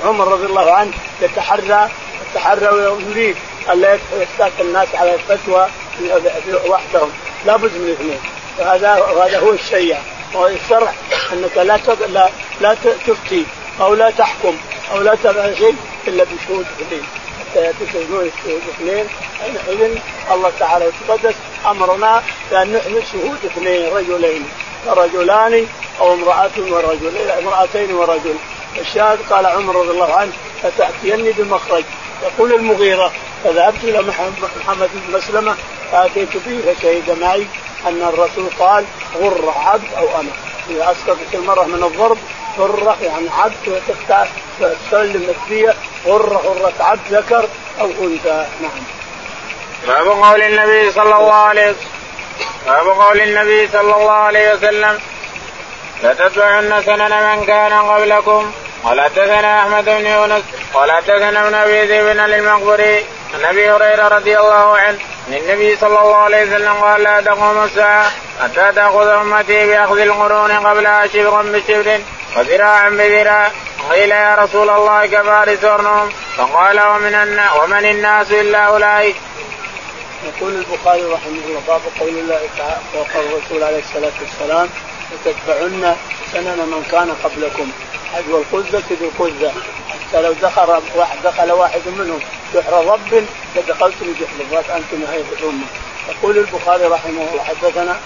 [0.05, 1.89] عمر رضي الله عنه يتحرى
[2.31, 3.37] يتحرى ويريد
[3.73, 5.67] ألا يفتات الناس على الفتوى
[6.67, 7.11] وحدهم.
[7.47, 8.21] لابد من اثنين.
[8.59, 8.93] وهذا
[9.25, 9.99] هذا هو الشيع
[10.35, 10.93] وهو الشرع
[11.33, 12.75] أنك لا لا لا
[13.07, 13.45] تفتي
[13.81, 14.57] أو لا تحكم
[14.93, 15.77] أو لا تفعل شيء
[16.09, 17.03] إلا بشهود اثنين.
[17.41, 18.33] حتى ياتيك شهود
[18.69, 19.07] اثنين.
[19.41, 19.99] حينئذ
[20.33, 21.35] الله تعالى يتقدس
[21.67, 24.49] أمرنا بأن نحمل شهود اثنين رجلين.
[24.87, 25.67] رجلان
[26.01, 28.37] أو امرأة ورجل امرأتين ورجل.
[28.81, 31.85] الشاهد قال عمر رضي الله عنه فتاتيني بمخرج؟
[32.23, 33.13] يقول المغيرة
[33.45, 35.57] فذهبت إلى محمد بن مسلمة
[35.93, 37.47] فأتيت به فشهد معي
[37.87, 38.85] أن الرسول قال
[39.17, 40.31] غر عبد أو أنا.
[40.71, 42.19] إذا اسقطت المراه من الضرب
[42.59, 43.83] غره يعني عبد
[44.61, 45.75] تسلم الدية
[46.07, 47.49] غره غرة عبد ذكر
[47.81, 48.47] أو أنثى.
[48.63, 48.83] نعم.
[49.87, 51.91] باب قول النبي صلى الله عليه وسلم.
[52.67, 54.99] باب قول النبي صلى الله عليه وسلم.
[56.03, 58.53] لتتبعن سنن من كان قبلكم.
[58.85, 60.43] قال حدثنا أحمد بن يونس.
[60.75, 63.05] قال حدثنا ابن أبي ذئب المقبري.
[63.35, 67.65] عن أبي هريرة رضي الله عنه أن النبي صلى الله عليه وسلم قال لا تقوم
[67.65, 68.11] الساعة
[68.43, 72.01] حتى تأخذ أمتي بأخذ القرون قبلها شبرا بشبر
[72.37, 73.51] وذراعا بذراع
[73.91, 79.17] قيل يا رسول الله كفارس ورنهم فقال ومن الناس ومن الناس إلا أولئك.
[80.25, 84.69] يقول البخاري رحمه الله باب قول الله تعالى وقال الرسول عليه الصلاة والسلام
[85.13, 85.97] لتتبعن
[86.33, 87.71] سنن من كان قبلكم.
[88.13, 89.53] حذو القزة بالقزة
[89.89, 92.21] حتى لو دخل واحد دخل واحد منهم
[92.55, 95.67] جحر ضب لدخلتم جحر أنتم هذه الأمة.
[96.09, 98.01] يقول البخاري رحمه الله حدثنا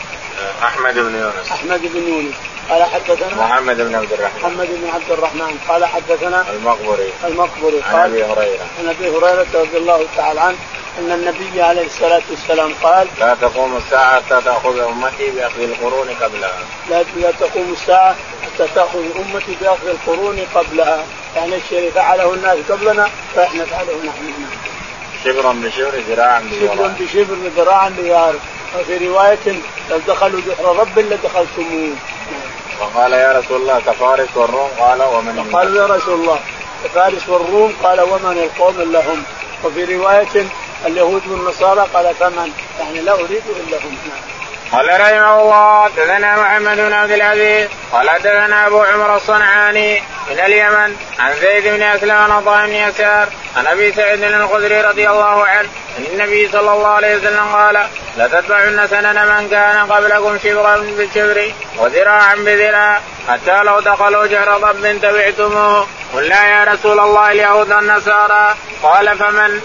[0.62, 1.52] أحمد بن يونس.
[1.52, 2.34] أحمد بن يونس.
[2.70, 4.40] قال حدثنا محمد بن عبد الرحمن.
[4.40, 5.58] محمد بن عبد الرحمن.
[5.68, 7.12] قال حدثنا المقبري.
[7.24, 7.82] المقبري.
[7.82, 8.66] عن أبي هريرة.
[8.78, 10.56] عن أبي هريرة رضي الله تعالى عنه
[10.98, 16.58] أن النبي عليه الصلاة والسلام قال لا تقوم الساعة حتى تأخذ أمتي بأخذ القرون قبلها.
[16.90, 21.04] لا لا تقوم الساعة حتى تأخذ أمتي بأخذ القرون قبلها.
[21.36, 24.46] يعني الشيء فعله الناس قبلنا؟ فإحنا نفعله نحن
[25.24, 26.74] شبرا بشبر ذراعا بذراع.
[26.74, 28.32] شبرا بشبر ذراعا بذراع.
[28.78, 31.94] وفي رواية لو دخلوا جحر رب لدخلتموه.
[32.80, 36.40] وقال يا رسول الله كفارس والروم؟ قال ومن قالوا يا رسول الله
[36.84, 39.22] كفارس والروم؟ قال ومن القوم الا هم
[39.64, 40.46] وفي رواية
[40.86, 43.96] اليهود والنصارى؟ قال فمن؟ يعني لا أريد إلا هم.
[44.72, 50.96] قال رحمه الله حدثنا محمد بن عبد العزيز قال حدثنا أبو عمر الصنعاني من اليمن
[51.18, 55.68] عن زيد بن أسلم عن عطاء بن يسار عن أبي سعيد الخدري رضي الله عنه
[55.98, 62.34] أن النبي صلى الله عليه وسلم قال لتتبعن سنن من كان قبلكم شبرا بالشبر وذراعا
[62.34, 65.86] بذراع حتى لو دخلوا جهر ضب تبعتموه.
[66.14, 68.54] قلنا يا رسول الله اليهود والنصارى.
[68.82, 69.60] قال فمن؟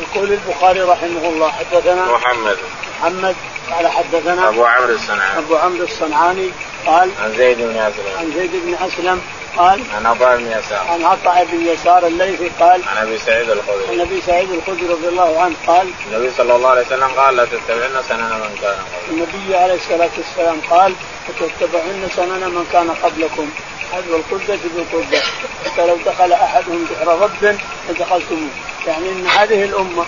[0.00, 2.58] يقول البخاري رحمه الله حدثنا محمد.
[3.00, 3.36] محمد
[3.70, 5.38] قال حدثنا أبو عمرو الصنعاني.
[5.38, 6.50] أبو عمرو الصنعاني
[6.86, 8.18] قال عن زيد بن أسلم.
[8.18, 9.20] عن زيد بن أسلم
[9.56, 10.86] قال عن عطاء بن يسار.
[10.88, 13.86] عن عطاء بن يسار الليثي قال عن أبي سعيد الخدري.
[13.88, 17.44] عن أبي سعيد الخدري رضي الله عنه قال النبي صلى الله عليه وسلم قال لا
[17.44, 19.10] تتبعن سنن من كان قبلكم.
[19.10, 20.94] النبي عليه الصلاة والسلام قال
[21.28, 23.50] لتتبعن سنن من كان قبلكم.
[23.92, 25.20] حذو القدة بالقدة
[25.64, 28.50] حتى لو دخل أحدهم بحر رب لدخلتموه.
[28.86, 30.06] يعني إن هذه الأمة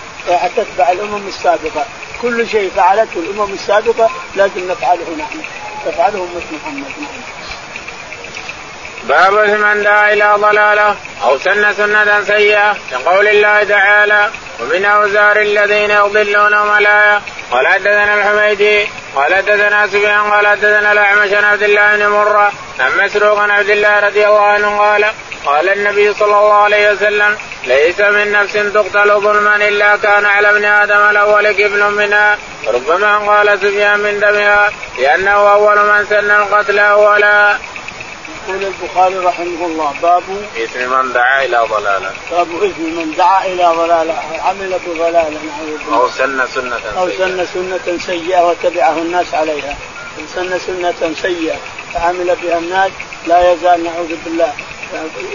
[0.56, 1.86] تتبع الأمم السابقة.
[2.22, 5.40] كل شيء فعلته الأمم السابقة لازم نفعله نحن.
[5.86, 6.88] تفعله امه محمد.
[6.88, 7.37] نحن.
[9.08, 15.90] باب من دعا إلى ضلاله أو سن سنة سيئة كقول الله تعالى ومن أوزار الذين
[15.90, 22.06] يضلونهم الايه قال حدثنا الحميدي قال حدثنا سفيان قال حدثنا الأعمش عن عبد الله بن
[22.06, 25.04] مرة عن مسروق عن عبد الله رضي الله عنه قال
[25.46, 30.64] قال النبي صلى الله عليه وسلم ليس من نفس تقتل ظلما إلا كان على ابن
[30.64, 32.38] آدم الأول كفل منها
[32.74, 37.58] ربما قال سفيان من دمها لأنه أول من سن القتل أولا.
[38.48, 40.22] يقول البخاري رحمه الله باب
[40.56, 42.10] اسم من دعا إلى ضلالة.
[42.30, 45.40] باب اسم من دعا إلى ضلالة عمل بضلاله
[45.92, 49.76] أو سن سنة أو سن سنة سيئة وتبعه الناس عليها.
[50.34, 51.56] سن سنة سيئة
[51.94, 52.90] فعمل بها الناس
[53.26, 54.52] لا يزال نعوذ بالله.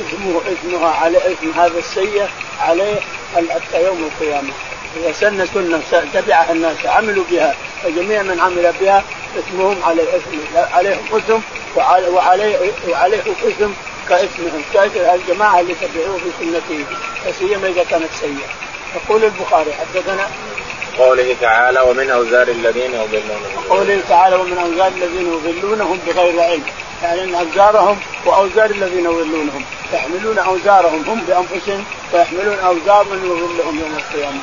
[0.07, 2.27] اسمه اسمها على اسم هذا السيء
[2.59, 2.99] عليه
[3.35, 4.53] حتى يوم القيامة.
[4.97, 9.03] إذا سن سنة تبعها الناس عملوا بها فجميع من عمل بها
[9.39, 10.39] اسمهم عليه اسم
[10.73, 11.41] عليهم اسم
[11.75, 13.73] وعليه وعليهم اسم
[14.09, 14.63] كاسمهم.
[15.15, 16.85] الجماعة اللي تبعوه بسنته
[17.39, 18.49] سيما إذا كانت سيئة.
[18.95, 20.27] يقول البخاري حدثنا
[20.97, 26.63] قوله تعالى ومن أوزار الذين يضلونهم قوله تعالى ومن أوزار الذين يضلونهم بغير علم.
[27.03, 33.97] يعني إن أوزارهم وأوزار الذين يضلونهم يحملون أوزارهم هم بأنفسهم ويحملون أوزار من يضلهم يوم
[33.97, 34.39] القيامة.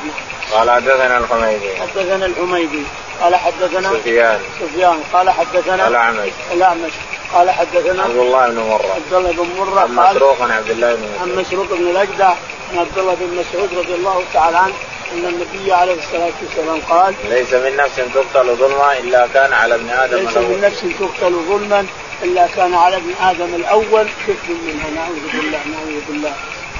[0.51, 1.75] قال حدثنا الحميدي.
[1.81, 2.83] حدثنا الحميدي.
[3.21, 4.39] قال حدثنا سفيان.
[4.59, 5.03] سفيان.
[5.13, 6.29] قال حدثنا الأعمش.
[6.53, 6.91] الأعمش.
[7.33, 8.95] قال حدثنا عبد الله بن مرة.
[8.95, 11.67] عبد الله بن مرة عن مسروق عن عبد الله بن مسعود عن مسروق.
[11.79, 12.33] بن الأجدع
[12.71, 14.73] عن عبد الله بن مسعود رضي الله تعالى عنه
[15.13, 19.89] أن النبي عليه الصلاة والسلام قال ليس من نفس تقتل ظلما إلا كان على ابن
[19.89, 21.85] آدم ليس من نفس تقتل ظلما
[22.23, 24.07] إلا كان على ابن آدم الأول.
[24.27, 26.33] كفر منها نعوذ بالله نعوذ بالله.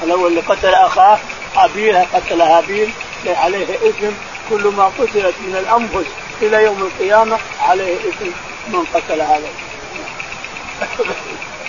[0.03, 1.19] الأول اللي قتل أخاه
[1.55, 2.89] هابيل قتل هابيل
[3.27, 4.11] عليه إثم.
[4.49, 6.09] كل ما قتلت من الأنفس
[6.41, 8.25] إلى يوم القيامة عليه إثم
[8.67, 9.49] من قتل هذا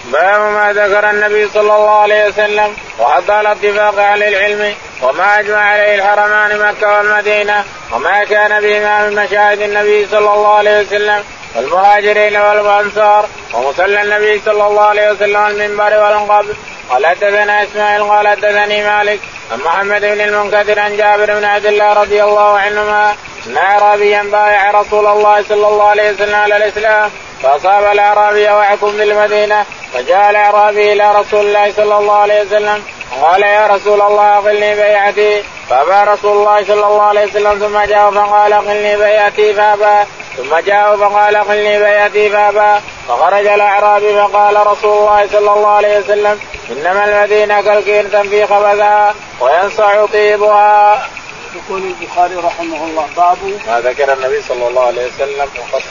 [0.05, 5.61] باب ما ذكر النبي صلى الله عليه وسلم وحض على اتفاق أهل العلم وما أجمع
[5.61, 11.25] عليه الحرمان مكة والمدينة وما كان بهما من مشاهد النبي صلى الله عليه وسلم
[11.57, 16.55] والمهاجرين والأنصار ومصلى النبي صلى الله عليه وسلم المنبر والقبر
[16.91, 19.21] قال حدثنا إسماعيل قال حدثني مالك
[19.53, 23.15] عن محمد بن المنكدر عن جابر بن عبد الله رضي الله عنهما
[23.47, 27.11] أن اعرابيا بايع رسول الله صلى الله عليه وسلم على الإسلام
[27.43, 32.83] فأصاب الأعرابي وعكم بالمدينة فجاء الأعرابي إلى رسول الله صلى الله عليه وسلم
[33.23, 35.43] قال يا رسول الله أقلني بيعتي.
[35.71, 40.09] فأبى رسول الله صلى الله عليه وسلم ثم جاء فقال أقلني بيعتي فأبى.
[40.37, 42.81] ثم جاء فقال أقلني بيعتي فأبى.
[43.09, 50.07] فخرج الأعرابي فقال رسول الله صلى الله عليه وسلم إنما المدينة كالكير تنفي خبثها وينصع
[50.07, 51.09] طيبها.
[51.57, 55.89] يقول البخاري رحمه الله باب ما ذكر النبي صلى الله عليه وسلم وخص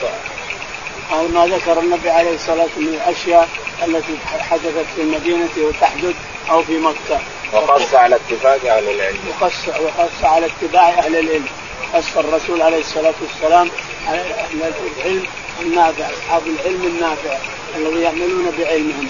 [1.11, 3.49] أو ما ذكر النبي عليه الصلاة والسلام من الأشياء
[3.87, 4.17] التي
[4.49, 6.15] حدثت في المدينة وتحدث
[6.49, 7.19] أو في مكة.
[7.53, 9.19] وقص على اتفاق أهل العلم.
[9.29, 11.45] وقص وقص على اتباع أهل العلم.
[11.93, 13.69] قص الرسول عليه الصلاة والسلام
[14.07, 15.23] على أهل العلم
[15.61, 17.37] النافع أصحاب العلم النافع
[17.75, 19.07] الذي يعملون بعلمهم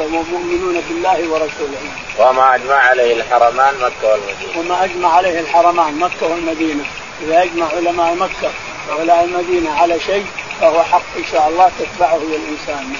[0.00, 1.78] ومؤمنون بالله ورسوله
[2.18, 6.84] وما أجمع عليه الحرمان مكة والمدينة وما أجمع عليه الحرمان مكة والمدينة
[7.22, 8.50] إذا أجمع علماء مكة
[8.88, 10.26] وعلماء المدينة على شيء
[10.60, 12.96] فهو حق إن شاء الله تتبعه الإنسان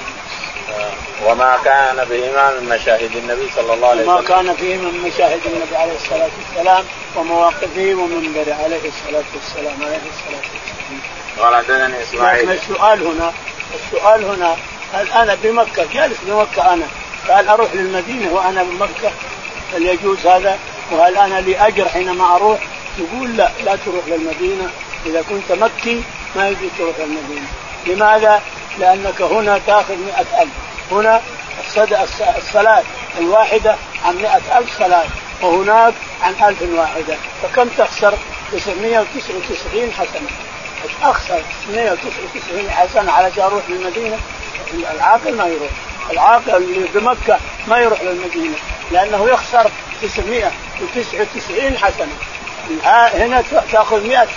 [1.25, 5.39] وما كان بهما من مشاهد النبي صلى الله عليه وسلم وما كان فيه من مشاهد
[5.45, 6.83] النبي عليه الصلاة والسلام
[7.15, 11.01] ومواقفه ومنبره عليه الصلاة والسلام عليه الصلاة والسلام.
[11.39, 12.51] قال حدثني إسماعيل.
[12.51, 13.33] السؤال هنا
[13.75, 14.55] السؤال هنا
[14.93, 16.85] هل أنا بمكة جالس بمكة أنا
[17.29, 19.11] قال أروح للمدينة وأنا بمكة
[19.75, 20.59] هل يجوز هذا؟
[20.91, 22.59] وهل أنا لي اجر حينما أروح؟
[22.97, 24.69] يقول لا لا تروح للمدينة.
[25.05, 26.03] إذا كنت مكي
[26.35, 27.47] ما يجوز تروح للمدينة.
[27.87, 28.41] لماذا؟
[28.79, 30.51] لأنك هنا تأخذ مئة ألف.
[30.91, 31.21] هنا
[32.37, 32.83] الصلاة
[33.19, 33.75] الواحدة
[34.05, 35.05] عن مئة ألف صلاة
[35.41, 37.17] وهناك عن ألف واحدة.
[37.43, 38.17] فكم تخسر؟
[38.51, 40.29] 999 حسنة.
[41.03, 44.17] أخسر 999 حسنة علشان أروح للمدينة؟
[44.95, 45.69] العاقل ما يروح.
[46.11, 48.55] العاقل اللي بمكه ما يروح للمدينة
[48.91, 49.71] لأنه يخسر
[50.01, 52.13] 999 حسنة.
[53.13, 54.27] هنا تاخذ 100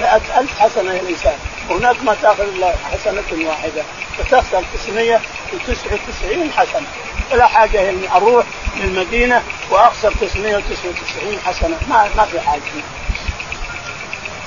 [0.00, 1.38] 100 ألف حسنة يا الإنسان.
[1.70, 3.82] وهناك ما تاخذ إلا حسنة واحدة.
[4.18, 6.86] فتخسر 999 حسنة.
[7.32, 11.76] ولا حاجة اني أروح للمدينة وأخسر 999 حسنة.
[11.88, 12.62] ما ما في حاجة.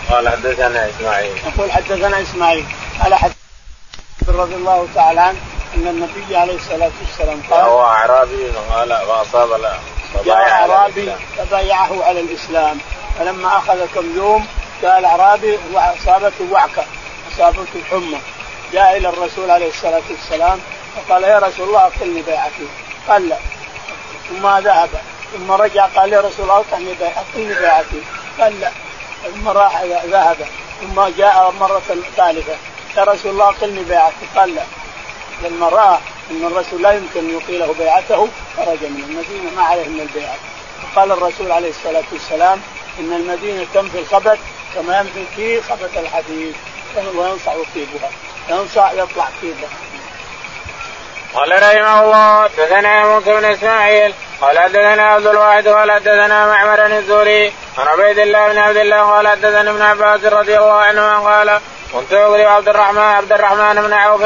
[0.10, 1.38] قال حدثنا إسماعيل.
[1.38, 2.66] يقول حدثنا إسماعيل.
[3.04, 3.36] قال حدثنا
[4.28, 5.38] رضي الله تعالى عنه
[5.76, 9.62] أن النبي عليه الصلاة والسلام قال هو أعرابي قال واصاب
[10.26, 12.80] جاء أعرابي فبايعه على الإسلام.
[13.22, 14.48] فلما أخذ كم يوم
[14.82, 16.86] جاء الأعرابي وأصابته وعكة
[17.34, 18.18] أصابته الحمى
[18.74, 20.60] جاء إلى الرسول عليه الصلاة والسلام
[20.96, 22.68] فقال يا رسول الله اقلني بيعتي.
[23.08, 23.38] قال لا.
[24.30, 24.90] ثم ذهب.
[25.34, 28.02] ثم رجع قال يا رسول الله اقلني بيعتي.
[28.40, 28.72] قال لا.
[29.34, 30.38] ثم راح ذهب.
[30.82, 31.82] ثم جاء مرة
[32.18, 32.56] ثالثة.
[32.98, 34.26] يا رسول الله قلني بيعتي.
[34.36, 34.64] قال لا.
[35.44, 35.98] لما رأى
[36.32, 40.36] أن الرسول لا يمكن أن يقيله بيعته خرج من المدينة ما عليه من البيعة.
[40.82, 42.62] فقال الرسول عليه الصلاة والسلام
[43.02, 44.40] إن المدينة تنفي الخبث
[44.76, 46.56] كما ينفي فيه خبث الحديد.
[47.16, 48.10] وينصع طيبها.
[48.50, 49.70] ينصع يطلع طيبها.
[51.34, 57.54] قال رحمه الله حدثنا موسى بن إسماعيل قال حدثنا عبد الواحد قال حدثنا معمر الزوري
[57.78, 61.60] عن عبيد الله بن عبد الله قال حدثنا ابن عباس رضي الله عنه قال
[61.94, 64.22] كنت اغري عبد الرحمن عبد الرحمن بن عوف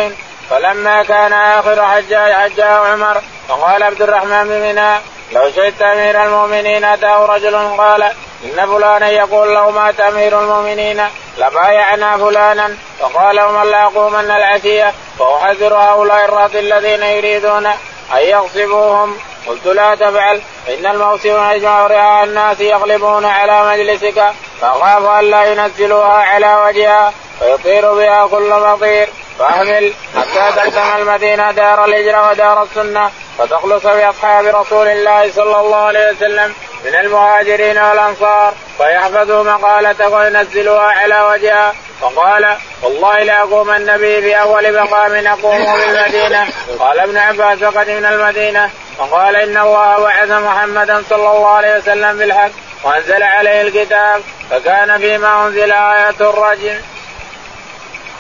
[0.50, 5.00] فلما كان آخر حجاج حجاه عمر فقال عبد الرحمن بن
[5.32, 8.04] لو شهدت أمير المؤمنين أتاه رجل قال
[8.44, 11.04] إن فلانا يقول لو مات أمير المؤمنين
[11.38, 12.78] لبايعنا فلانا.
[13.00, 17.66] فقال ومن لا يقومن العشيه فأحذر هؤلاء الرهط الذين يريدون
[18.14, 19.18] أن يغصبوهم.
[19.48, 20.42] قلت لا تفعل.
[20.70, 24.34] إن الموسم يجمع رعاء الناس يغلبون على مجلسك.
[24.62, 27.14] فأخاف أن لا ينزلوها على وجهها.
[27.40, 34.88] فيطير بها كل مطير فاحمل حتى تلزم المدينة دار الهجرة ودار السنة فتخلص بأصحاب رسول
[34.88, 36.54] الله صلى الله عليه وسلم
[36.86, 41.74] من المهاجرين والأنصار فيحفظوا مقالته وينزلوها على وجهها.
[42.02, 46.48] فقال والله لاقوم النبي بأول مقام اقومه بالمدينة.
[46.80, 48.70] قال ابن عباس من المدينة.
[48.98, 52.52] فقال إن الله وعد محمدا صلى الله عليه وسلم بالحق
[52.84, 56.80] وأنزل عليه الكتاب فكان فيما أنزل ايات الرجم.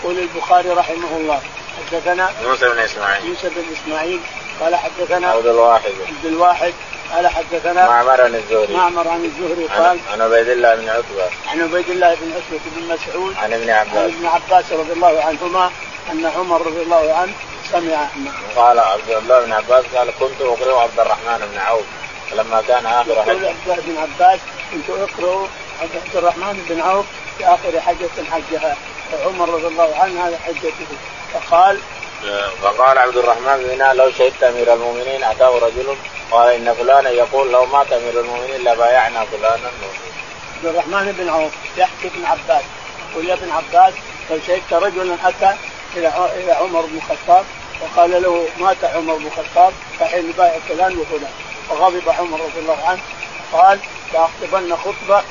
[0.03, 1.41] يقول البخاري رحمه الله.
[1.91, 3.25] حدثنا موسى بن إسماعيل.
[3.25, 4.21] موسى بن إسماعيل.
[4.61, 5.91] قال حدثنا عبد الواحد.
[6.07, 6.73] عبد الواحد.
[7.13, 8.73] قال حدثنا معمر عن الزهري.
[8.73, 9.65] معمر عن الزهري.
[9.65, 11.29] قال عن عبيد الله بن عتبة.
[11.47, 13.35] عن عبيد الله بن عتبة بن مسعود.
[13.37, 13.97] عن ابن عباس.
[13.97, 15.71] عن ابن عباس رضي الله عنهما
[16.11, 17.33] أن عمر رضي الله عنه
[17.71, 18.07] سمع
[18.55, 21.85] قال عبد الله بن عباس قال كنت أقرأ عبد الرحمن بن عوف.
[22.31, 24.39] فلما كان آخر حجه يقول عبد الله بن عباس
[24.71, 25.47] كنت أقرأ
[25.81, 27.05] عبد الرحمن بن عوف
[27.37, 28.77] في آخر حجه حجها.
[29.13, 30.87] وعمر رضي الله عنه هذا حجته.
[31.33, 31.79] فقال
[32.61, 35.95] فقال عبد الرحمن بن لو شهدت أمير المؤمنين أتاه رجل
[36.31, 39.69] قال إن فلانا يقول لو مات أمير المؤمنين لبايعنا فلانا
[40.55, 42.63] عبد الرحمن بن عوف يحكي ابن عباس
[43.11, 43.93] يقول يا ابن عباس
[44.31, 45.55] لو شهدت رجلا أتى
[45.95, 47.45] إلى إلى عمر بن الخطاب
[47.81, 51.31] وقال له مات عمر بن الخطاب فحين يبايع فلان وفلان.
[51.69, 53.01] فغضب عمر رضي الله عنه
[53.53, 53.79] قال
[54.13, 55.23] لأخطبن خطبة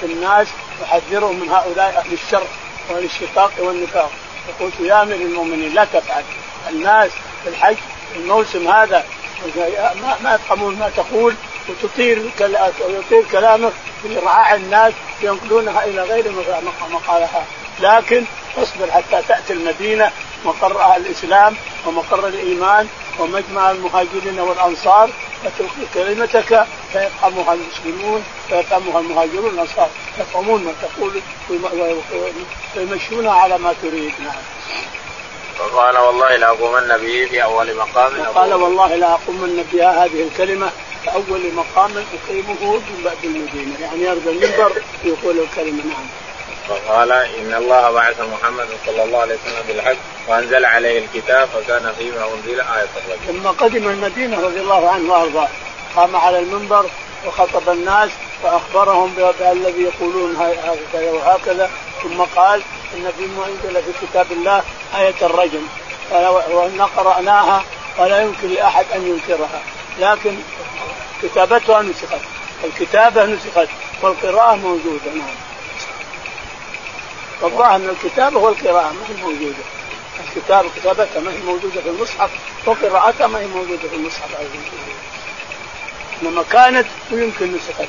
[0.00, 0.48] في الناس
[0.84, 2.42] أحذرهم من هؤلاء أهل الشر.
[2.90, 4.10] والاشتقاق والنفاق.
[4.48, 6.24] فقلت يا امير المؤمنين لا تفعل.
[6.70, 7.10] الناس
[7.44, 7.76] في الحج
[8.16, 9.04] الموسم هذا
[10.02, 11.34] ما, ما يفهمون ما تقول
[11.68, 12.30] وتطير
[12.88, 14.92] ويطير كلامك في رعاع الناس
[15.22, 16.32] ينقلونها إلى غير
[16.90, 17.44] مقالها.
[17.80, 18.24] لكن
[18.56, 20.10] اصبر حتى تأتي المدينة
[20.44, 21.56] مقر الإسلام
[21.86, 22.88] ومقر الإيمان
[23.18, 25.10] ومجمع المهاجرين والأنصار
[25.44, 29.90] فتلقي كلمتك فيفهمها المسلمون فيفهمها المهاجرون والأنصار.
[30.18, 31.20] يفهمون ما تقول
[32.76, 34.12] ويمشونها على ما تريد.
[34.20, 34.34] نعم.
[35.60, 38.22] وقال والله لاقومن به في أول مقام.
[38.22, 40.70] قال والله لاقومن بها هذه الكلمة
[41.04, 43.80] في أول مقام أقيمه من بعد المدينة.
[43.80, 45.84] يعني يرضى المنبر ويقول الكلمة.
[45.84, 46.27] نعم.
[46.68, 49.96] فقال إن الله بعث محمد صلى الله عليه وسلم بالحق
[50.28, 53.38] وأنزل عليه الكتاب فكان فيما أنزل آية الرجل.
[53.38, 55.48] لما قدم المدينة رضي الله عنه وأرضاه.
[55.96, 56.86] قام على المنبر
[57.26, 58.10] وخطب الناس
[58.42, 61.70] وأخبرهم بالذي يقولون هكذا وهكذا.
[62.02, 62.62] ثم قال
[62.94, 64.62] إن فيما أنزل في كتاب الله
[64.98, 65.62] آية الرجم
[66.50, 67.64] وإن قرأناها
[67.98, 69.60] ولا يمكن لأحد أن ينكرها.
[70.00, 70.36] لكن
[71.22, 72.20] كتابتها نسخت.
[72.64, 73.68] الكتابة نسخت.
[74.02, 75.10] والقراءة موجودة.
[75.14, 75.47] نعم.
[77.42, 79.64] والظاهر ان الكتابه والقراءه ما هي موجودة.
[80.36, 82.30] الكتابة كتابتها ما هي موجودة في المصحف
[82.66, 84.28] وقراءتها ما هي موجودة في المصحف
[86.22, 87.88] إنما كانت ويمكن نسخت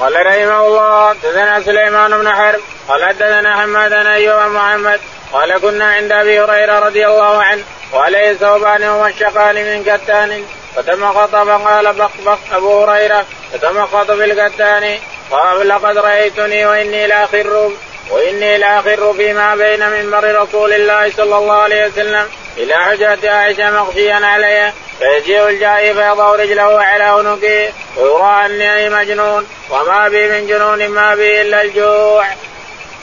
[0.00, 5.00] قال رحمه الله حدثنا سليمان بن حرب قال حدثنا حماد بن ايوب محمد
[5.32, 10.44] قال كنا عند أبي هريرة رضي الله عنه وعليه ثوبان ومشقان من كتان
[10.76, 14.98] فتمخط فقال بق بق أبو هريرة فتمخط في الكتان
[15.30, 17.70] قال لقد رأيتني وإني لآخر
[18.10, 24.14] وإني لآخر فيما بين منبر رسول الله صلى الله عليه وسلم إلى حجرة عائشة مغشيا
[24.14, 24.72] عليها.
[24.98, 29.46] فيجيء الجائي فيضع رجله على عنقه ويرى اني مجنون.
[29.70, 32.26] وما بي من جنون ما بي إلا الجوع.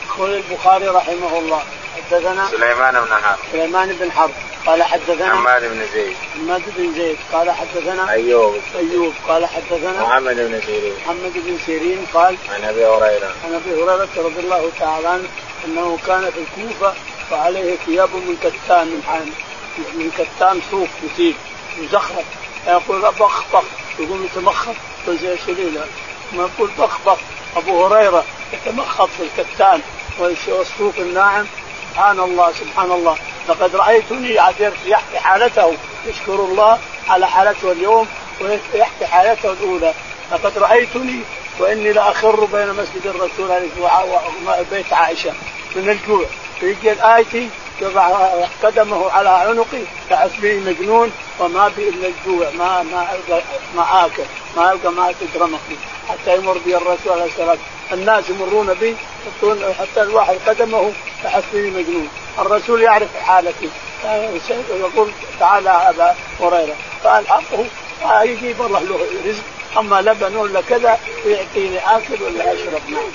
[0.05, 1.63] يقول البخاري رحمه الله
[1.95, 3.37] حدثنا سليمان بن حرب.
[3.51, 4.31] سليمان بن حرب.
[4.65, 6.15] قال حدثنا حماد بن زيد.
[6.35, 7.17] حماد بن زيد.
[7.33, 8.55] قال حدثنا أيوب.
[8.75, 9.13] أيوب.
[9.27, 10.93] قال حدثنا محمد بن سيرين.
[11.05, 13.33] محمد بن سيرين قال عن أبي هريرة.
[13.45, 15.27] عن أبي هريرة رضي الله تعالى عنه
[15.65, 16.93] أنه كان في الكوفة
[17.31, 19.31] وعليه ثياب من كتان من
[19.93, 21.35] من كتان صوف مثيل
[21.79, 22.25] مزخرف.
[22.67, 23.63] يقول بخ بخ.
[23.99, 24.75] يقول يتمخط
[25.45, 25.85] شليله
[26.33, 27.17] ما يقول بخ بخ.
[27.57, 29.81] أبو هريرة يتمخط في الكتان
[30.19, 31.45] والصوف الناعم.
[31.91, 33.17] سبحان الله سبحان الله.
[33.49, 34.35] لقد رأيتني
[34.85, 35.73] يحكي حالته.
[36.05, 36.79] يشكر الله
[37.09, 38.07] على حالته اليوم
[38.41, 39.93] ويحكي حالته الأولى.
[40.31, 41.19] لقد رأيتني
[41.59, 43.69] وإني لاخر بين مسجد الرسول
[44.47, 45.33] وبيت عائشة.
[45.75, 46.25] من الجوع.
[46.59, 47.49] فيجي الايتي
[47.81, 48.07] يضع
[48.63, 53.41] قدمه على عنقي كحسبه مجنون وما بي إلا الجوع ما ما ألقى
[53.75, 54.23] ما اكل
[54.57, 55.59] ما ألقى ما تدرمق
[56.09, 57.57] حتى يمر بي الرسول عليه الصلاة
[57.93, 58.95] الناس يمرون بي
[59.79, 60.91] حتى الواحد قدمه
[61.23, 62.09] كحسبه مجنون.
[62.39, 63.69] الرسول يعرف حالتي
[64.79, 66.75] يقول تعالى أبا هريرة.
[67.03, 67.65] فالحقه
[68.23, 69.43] يجيب الله له رزق
[69.77, 73.11] أما لبن ولا كذا يعطيني آكل ولا اشرب نعم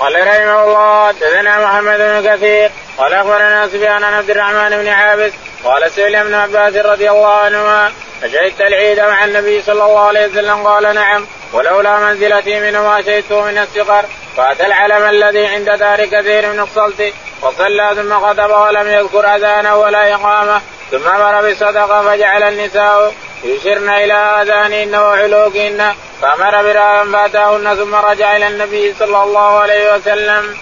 [0.00, 5.32] قال رحمه الله حدثنا محمد بن كثير قال أخبرنا سفيان عن عبد الرحمن بن عابس
[5.64, 7.92] قال سئل ابن عباس رضي الله عنهما
[8.22, 13.44] أشهدت العيد مع النبي صلى الله عليه وسلم؟ قال نعم ولولا منزلتي منه ما شهدته
[13.44, 14.04] من الصغر
[14.36, 20.14] فأتى العلم الذي عند دار كثير من الصلت وصلى ثم خطب ولم يذكر أذانه ولا
[20.14, 23.12] إقامة ثم أمر بالصدقة فجعل النساء
[23.44, 30.56] يشرن إلى آذانهن وعلوقهن فأمر برأى فأتاهن ثم رجع إلى النبي صلى الله عليه وسلم.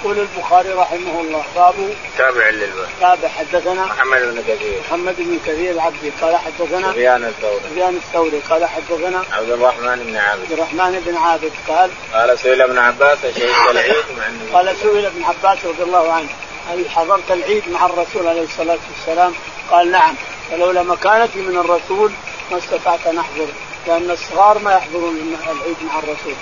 [0.00, 1.74] يقول البخاري رحمه الله باب
[2.18, 2.88] تابع للباب.
[3.00, 4.80] تابع حدثنا محمد بن كثير.
[4.88, 7.60] محمد بن كثير العبدي قال حدثنا سفيان الثوري.
[7.70, 10.42] سفيان الثوري قال حدثنا عبد الرحمن بن عابد.
[10.42, 14.52] عبد الرحمن بن عابد قال قال سئل ابن عباس شهدت العيد مع النبي.
[14.52, 16.28] قال سئل ابن عباس رضي الله عنه
[16.70, 19.34] هل حضرت العيد مع الرسول عليه الصلاة والسلام؟
[19.70, 20.14] قال نعم.
[20.52, 22.12] ولولا مكانتي من الرسول
[22.50, 23.46] ما استطعت أن أحضر
[23.86, 26.34] لأن الصغار ما يحضرون العيد مع الرسول،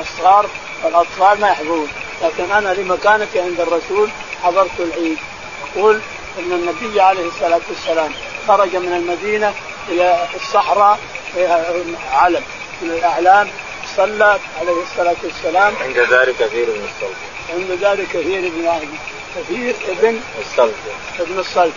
[0.00, 0.46] الصغار
[0.84, 1.88] والأطفال ما يحضرون،
[2.22, 4.10] لكن أنا لمكانتي عند الرسول
[4.42, 5.18] حضرت العيد.
[5.76, 6.00] يقول
[6.38, 8.12] إن النبي عليه الصلاة والسلام
[8.48, 9.54] خرج من المدينة
[9.88, 10.98] إلى الصحراء
[12.12, 12.42] علم
[12.82, 13.48] من الأعلام
[13.96, 15.74] صلى عليه الصلاة والسلام.
[15.80, 17.16] عند ذلك كثير من الصلب.
[17.54, 18.96] عند ذلك كثير من
[19.36, 20.74] كثير ابن الصلب.
[21.20, 21.72] ابن الصلب.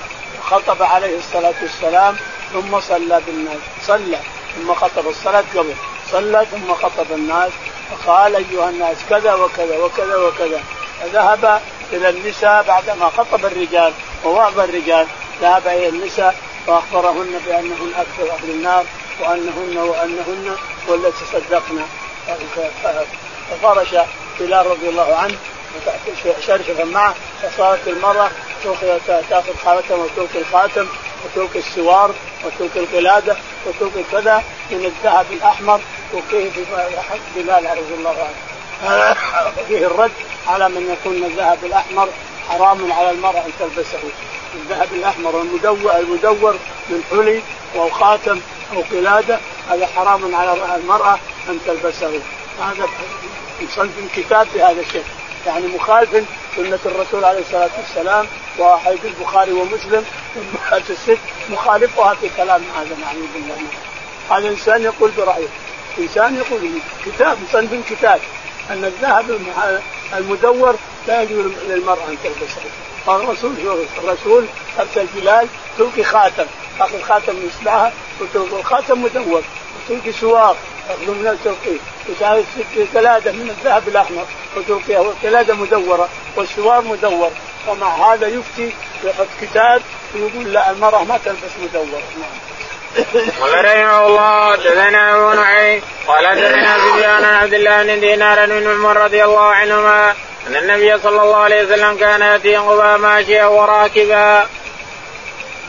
[0.54, 2.16] خطب عليه الصلاة والسلام
[2.54, 4.18] ثم صلى بالناس صلى
[4.56, 5.74] ثم خطب الصلاة قبل
[6.12, 7.52] صلى ثم خطب الناس
[7.90, 10.62] فقال أيها الناس كذا وكذا وكذا وكذا.
[11.02, 11.62] فذهب
[11.94, 13.94] إلى النساء بعدما خطب الرجال
[14.26, 15.08] ووعظ الرجال
[15.42, 16.36] ذهب إلى النساء
[16.68, 18.86] فأخبرهن بأنهن أكثر أهل النار
[19.22, 20.56] وأنهن وأنهن
[20.88, 21.86] والتي صدقنا
[23.50, 23.96] ففرش
[24.40, 25.38] بلال رضي الله عنه
[26.48, 28.30] شرشفا معه فصارت المرأة
[29.30, 30.88] تأخذ خاتم وتلقي الخاتم
[31.26, 32.12] وتلقي السوار
[32.46, 35.82] وتلقي القلادة وتلقي كذا من الذهب الأحمر
[36.30, 36.50] في
[37.36, 39.16] بلال رضي الله عنه.
[39.68, 40.12] فيه الرد
[40.48, 42.10] على من يكون الذهب الأحمر
[42.50, 44.00] حرام على المرأة أن تلبسه.
[44.56, 46.56] الذهب الأحمر المدور المدور
[46.90, 47.42] من حلي
[47.76, 48.42] أو خاتم
[48.74, 51.20] أو قلادة هذا حرام على المرأة
[51.50, 52.20] أن تلبسه.
[52.62, 52.88] هذا
[53.62, 55.04] يصنف كتاب في هذا الشيء.
[55.46, 56.26] يعني مخالف
[56.56, 58.28] سنة الرسول عليه الصلاة والسلام
[58.60, 60.06] وحديث البخاري ومسلم
[60.38, 61.18] أمهات الست
[61.50, 63.58] مخالفها في كلام هذا يعني بالله
[64.30, 65.48] هذا إنسان يقول برأيه.
[66.00, 66.70] إنسان يقول
[67.06, 68.20] كتاب مصنف كتاب.
[68.70, 69.40] أن الذهب
[70.14, 70.76] المدور
[71.08, 72.62] لا يجوز للمرأة أن تلبسه.
[73.06, 73.52] قال الرسول
[74.04, 74.46] الرسول
[74.80, 76.46] أرسل بلال تلقي خاتم.
[76.80, 79.42] تأخذ خاتم يصبعها وتلقي الخاتم مدور.
[79.76, 80.56] وتلقي سوار
[80.88, 81.78] تأخذ من التلقي
[82.10, 82.46] وتعرف
[82.96, 84.26] قلاده من الذهب الأحمر.
[84.58, 87.32] وتلقيها والقلادة مدورة والسوار مدور
[87.68, 88.74] ومع هذا يفتي
[89.04, 89.82] يحط كتاب
[90.16, 92.54] ويقول لا المرأة ما تلبس مدور نعم.
[93.42, 98.68] قال رحمه الله حدثنا أبو نعيم قال حدثنا سفيان عن عبد الله بن دينار بن
[98.68, 100.14] عمر رضي الله عنهما
[100.48, 104.48] أن النبي صلى الله عليه وسلم كان يأتي قباء ماشيا وراكبا.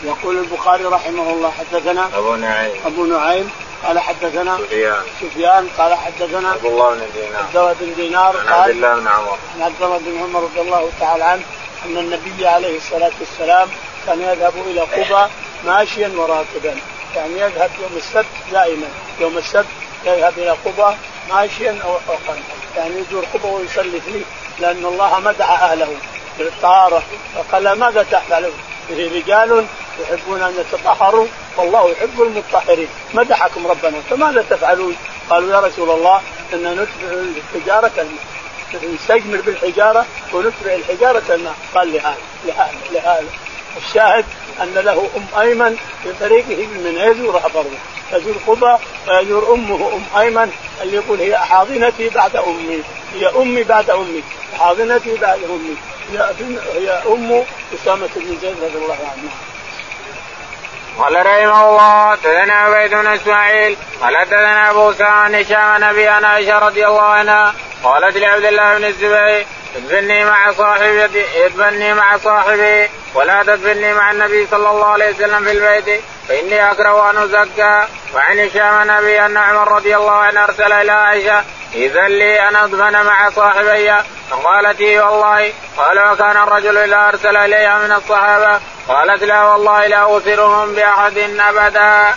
[0.05, 3.51] يقول البخاري رحمه الله حدثنا أبو نعيم أبو نعيم
[3.87, 5.03] قال حدثنا سفيان.
[5.21, 7.43] سفيان قال حدثنا عبد الله بن دينار.
[7.43, 9.39] عبد الله بن دينار عن عبد الله بن عمر.
[9.55, 11.43] عن عبد الله بن عمر رضي الله تعالى عنه
[11.85, 13.69] أن النبي عليه الصلاة والسلام
[14.07, 15.33] كان يذهب إلى قبى
[15.65, 16.77] ماشيا وراكبا.
[17.17, 18.87] يعني يذهب يوم السبت دائما.
[19.21, 19.67] يوم السبت
[20.05, 20.97] يذهب إلى قبى
[21.31, 22.37] ماشيا أو حقا
[22.77, 24.23] يعني يزور قبى ويصلي فيه
[24.61, 25.97] لأن الله مدح أهله
[26.39, 27.03] بالطهارة.
[27.35, 28.59] فقال ماذا تفعلون؟
[28.91, 29.67] به رجال
[30.01, 31.27] يحبون أن يتطهروا
[31.57, 34.97] والله يحب المطهرين مدحكم ربنا؟ فماذا تفعلون؟
[35.31, 36.21] قالوا يا رسول الله
[36.53, 38.07] ان نتبع الحجارة
[38.95, 43.25] نستجمر بالحجارة ونتبع الحجارة الماء قال لهذا لهذا لهذا.
[43.77, 44.25] الشاهد
[44.63, 47.71] أن له أم أيمن في طريقه من يزور برضه
[48.13, 48.77] يزور قبى
[49.09, 50.53] ويزور أمه أم أيمن
[50.83, 52.83] اللي يقول هي حاضنتي بعد أمي
[53.15, 54.23] هي أمي بعد أمي
[54.59, 55.77] حاضنتي بعد أمي.
[56.13, 56.35] هي
[56.75, 57.45] هي أم
[57.75, 59.31] أسامة بن زيد رضي الله عنه
[60.99, 66.87] قال رحمه الله تدنا عبيد بن إسماعيل قال تدنا أبو سعد هشام نبي عائشة رضي
[66.87, 67.55] الله عنها
[67.85, 69.47] قالت لعبد الله بن الزبير
[69.77, 71.05] ادفني مع صاحبي
[71.45, 77.11] ادفني مع صاحبي ولا تدفني مع النبي صلى الله عليه وسلم في البيت فإني أكره
[77.11, 77.87] أن أزكى.
[78.15, 81.45] وعن هشام نبي أن عمر رضي الله عنه أرسل إلى عائشة
[81.75, 83.93] اذا لي أن أدفن مع صاحبي.
[84.31, 89.97] فقالت اي والله قال وكان الرجل إذا أرسل إليها من الصحابة؟ قالت لا والله لا
[89.97, 92.15] اوثرهم بأحد أبدا.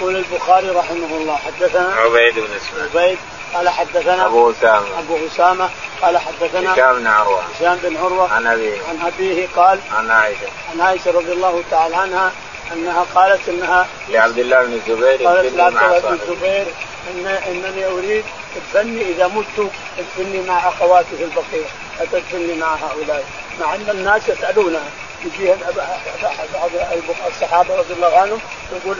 [0.00, 2.90] يقول البخاري رحمه الله حدثنا عبيد بن إسماعيل.
[2.94, 3.18] عبيد
[3.54, 4.98] قال حدثنا أبو أسامة.
[4.98, 5.68] أبو أسامة
[6.02, 7.42] قال حدثنا هشام بن عروة.
[7.42, 8.78] هشام بن عروة عن أبيه.
[8.88, 10.46] عن أبيه قال عن عائشة.
[10.72, 12.32] عن عائشة رضي الله تعالى عنها
[12.72, 16.66] أنها قالت إنها لعبد الله بن الزبير قالت لعبد الله بن الزبير
[17.10, 18.24] إن إنني أريد
[18.56, 21.68] ادفني إذا مت ادفني مع أخواتي في البقيع
[21.98, 23.24] لا تدفني مع هؤلاء
[23.60, 24.90] مع أن الناس يسألونها.
[25.24, 28.40] يجيها بعض الصحابة رضي الله عنهم
[28.72, 28.96] يقول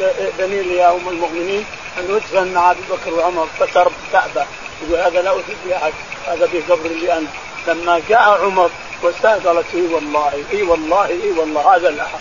[0.00, 1.64] ائذني لي يا أم المؤمنين
[1.98, 4.46] أن أدفن مع أبي بكر وعمر فترب كعبة.
[4.82, 5.92] يقول هذا لا اريد أحد
[6.26, 7.26] هذا به قبر لي أنا.
[7.66, 8.70] لما جاء عمر
[9.02, 12.18] واستاذ قالت إي والله إي والله إي والله هذا الاحق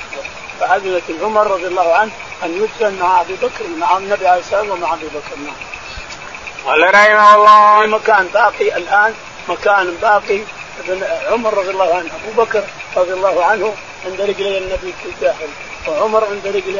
[0.59, 2.11] فأذنت عمر رضي الله عنه
[2.43, 5.35] أن يدفن مع أبي بكر مع النبي عليه الصلاة والسلام ومع أبي بكر.
[5.45, 5.55] نعم.
[6.65, 7.81] قال رحمه الله.
[7.81, 9.13] في مكان باقي الآن
[9.49, 10.39] مكان باقي
[11.31, 12.63] عمر رضي الله عنه أبو بكر
[12.97, 13.73] رضي الله عنه
[14.05, 15.47] عند رجلي النبي في الداخل
[15.87, 16.79] وعمر عند رجل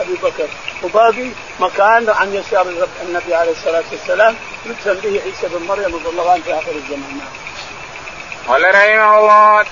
[0.00, 0.48] أبي بكر.
[0.82, 1.28] وباقي
[1.60, 2.66] مكان عن يسار
[3.02, 4.36] النبي عليه الصلاة والسلام
[4.66, 7.20] يدفن به عيسى بن مريم رضي الله عنه في آخر الزمان.
[8.48, 9.62] قال رحمه الله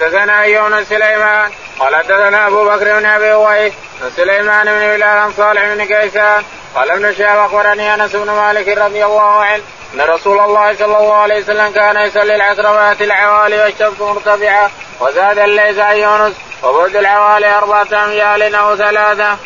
[0.42, 1.50] أيوب بن سليمان.
[1.78, 6.44] قال حدثنا أبو بكر بن أبي ويس عن سليمان بن بلال صالح بن كيسان.
[6.74, 9.62] قال ابن شهاب أخبرني أنس بن مالك رضي الله عنه
[9.94, 15.38] أن رسول الله صلى الله عليه وسلم كان يصلي العصر ويأتي العوالي والشمس مرتفعة وزاد
[15.38, 19.36] الليث عن يونس وبعد العوالي أربعة أميال أو ثلاثة.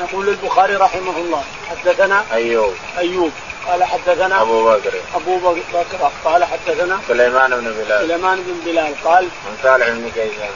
[0.00, 2.74] يقول البخاري رحمه الله حدثنا أيوب.
[2.98, 3.32] أيوب
[3.68, 4.92] قال حدثنا أبو بكر.
[5.14, 8.06] أبو بكر قال حدثنا سليمان بن بلال.
[8.06, 10.50] سليمان بن بلال قال عن صالح بن كيسان.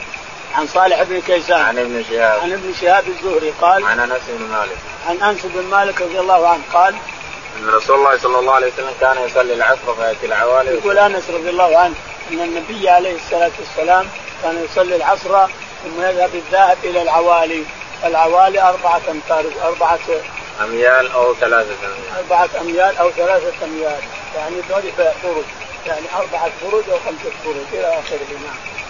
[0.53, 1.61] عن صالح بن كيسان.
[1.61, 2.39] عن ابن شهاب.
[2.39, 4.77] عن ابن شهاب الزهري قال عن أنس بن مالك.
[5.07, 6.95] عن أنس بن مالك رضي الله عنه قال
[7.59, 11.49] أن رسول الله صلى الله عليه وسلم كان يصلي العصر فيأتي العوالي يقول أنس رضي
[11.49, 11.95] الله عنه
[12.31, 14.07] أن النبي عليه الصلاة والسلام
[14.43, 15.47] كان يصلي العصر
[15.83, 17.63] ثم يذهب الذاهب إلى العوالي.
[18.05, 19.99] العوالي أربعة أمتار أربعة
[20.63, 22.17] أميال أو ثلاثة أميال.
[22.17, 23.99] أربعة أميال أو ثلاثة أميال.
[24.35, 24.91] يعني ذول
[25.23, 25.43] فرج
[25.85, 28.27] يعني أربعة فروج أو خمسة فروج إلى آخره.
[28.31, 28.82] نعم.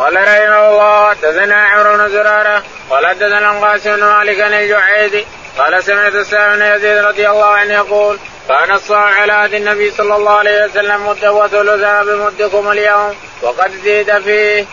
[0.00, 5.26] قال رحمه الله حدثنا عمرو بن زرارة قال حدثنا القاسم بن مالك بن الجعيدي
[5.58, 10.16] قال سمعت السائب بن يزيد رضي الله عنه يقول كان الصاع على عهد النبي صلى
[10.16, 14.64] الله عليه وسلم مد وثلثها بمدكم اليوم وقد زيد فيه.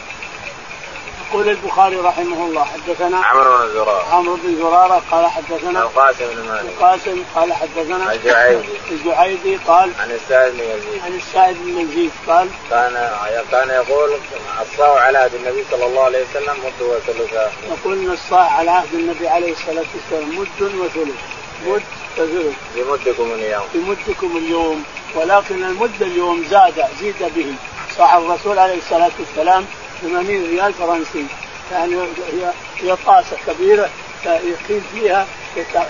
[1.32, 4.06] يقول البخاري رحمه الله حدثنا عمرو بن زرارة.
[4.12, 6.66] عمرو بن زرارة قال حدثنا القاسم بن مالك.
[6.66, 11.02] القاسم قال حدثنا الجعيدي الجعيدي قال عن السائب بن يزيد.
[11.06, 13.12] عن السائب بن يزيد قال كان
[13.52, 14.10] كان يقول
[14.62, 18.94] الصاع على عهد النبي صلى الله عليه وسلم مد وثلثا يقول ان الصاع على عهد
[18.94, 21.16] النبي عليه الصلاة والسلام مد وثلث.
[21.66, 21.84] مد
[22.18, 22.56] وثلث.
[22.76, 23.64] بمدكم اليوم.
[23.74, 24.84] بمدكم اليوم
[25.16, 27.54] ولكن المد اليوم زاد زيد به.
[27.98, 29.66] صاع الرسول عليه الصلاة والسلام
[30.02, 31.26] 80 ريال فرنسي.
[31.72, 31.96] يعني
[32.34, 33.90] هي هي طاسه كبيرة
[34.26, 35.28] يقيم فيها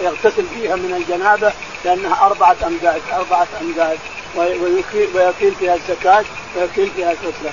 [0.02, 1.54] يغتسل فيها من الجنابة
[1.86, 3.98] لأنها أربعة أمداد أربعة أمداد.
[4.36, 7.52] ويقيم فيها الزكاة ويقيم فيها الفطرة.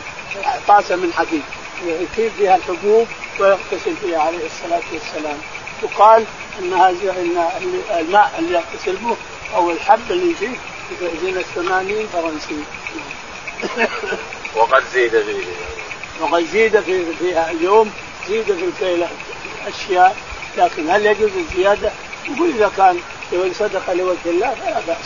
[0.68, 1.42] طاسه من حديد.
[1.86, 3.06] يقيم فيها الحبوب
[3.40, 5.38] ويغتسل فيها عليه الصلاة والسلام.
[5.82, 6.24] يقال
[6.58, 7.50] إن إن
[7.98, 9.16] الماء اللي يغتسل به
[9.54, 10.56] أو الحب اللي فيه
[11.22, 12.64] زين 80 فرنسي.
[14.56, 15.44] وقد زيد فيه.
[16.20, 17.92] وقد زيد في فيها اليوم
[18.28, 19.06] زيد في الكيل
[19.66, 20.16] أشياء
[20.56, 21.90] لكن هل يجوز الزيادة؟
[22.28, 22.98] يقول إذا كان
[23.52, 24.96] صدقه لوجه الله فلا بأس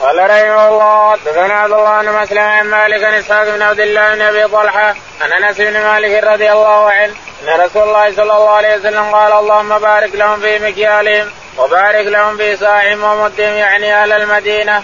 [0.00, 4.14] قال رحمه الله حدثنا عبد الله بن مسلم عن مالك عن إسحاق بن عبد الله
[4.14, 8.50] بن أبي طلحة عن أنس بن مالك رضي الله عنه أن رسول الله صلى الله
[8.50, 14.12] عليه وسلم قال اللهم بارك لهم في مكيالهم وبارك لهم في صاعهم ومدهم يعني أهل
[14.12, 14.82] المدينة.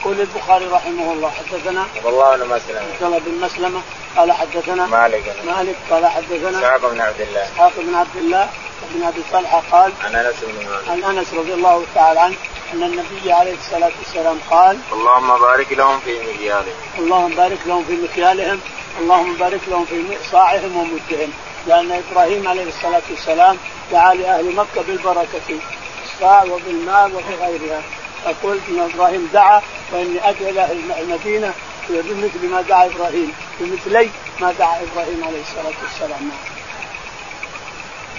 [0.00, 3.80] يقول البخاري رحمه الله حدثنا؟ عبد الله بن مسلم عبد الله بن مسلمة
[4.16, 5.36] قال حدثنا؟ مالك.
[5.46, 7.42] مالك قال حدثنا؟ اسحاق بن عبد الله.
[7.42, 8.48] اسحاق بن عبد الله
[8.94, 10.88] بن أبي طلحة قال عن أنس بن مالك.
[10.88, 12.34] عن أنس رضي الله تعالى عنه
[12.72, 16.74] أن النبي عليه الصلاة والسلام قال اللهم بارك لهم في مكيالهم.
[16.98, 18.60] اللهم بارك لهم في مكيالهم
[19.00, 21.32] اللهم بارك لهم في صاعهم ومدهم.
[21.66, 23.56] لأن إبراهيم عليه الصلاة والسلام
[23.92, 25.58] دعا لأهل مكة بالبركة في
[26.04, 27.82] الصاع وبالمال وفي غيرها.
[28.26, 29.62] يقول إن إبراهيم دعا
[29.92, 31.54] وإني أدعو أهل المدينة
[31.88, 34.10] بمثل ما دعا إبراهيم بمثلي
[34.40, 36.30] ما دعا إبراهيم عليه الصلاة والسلام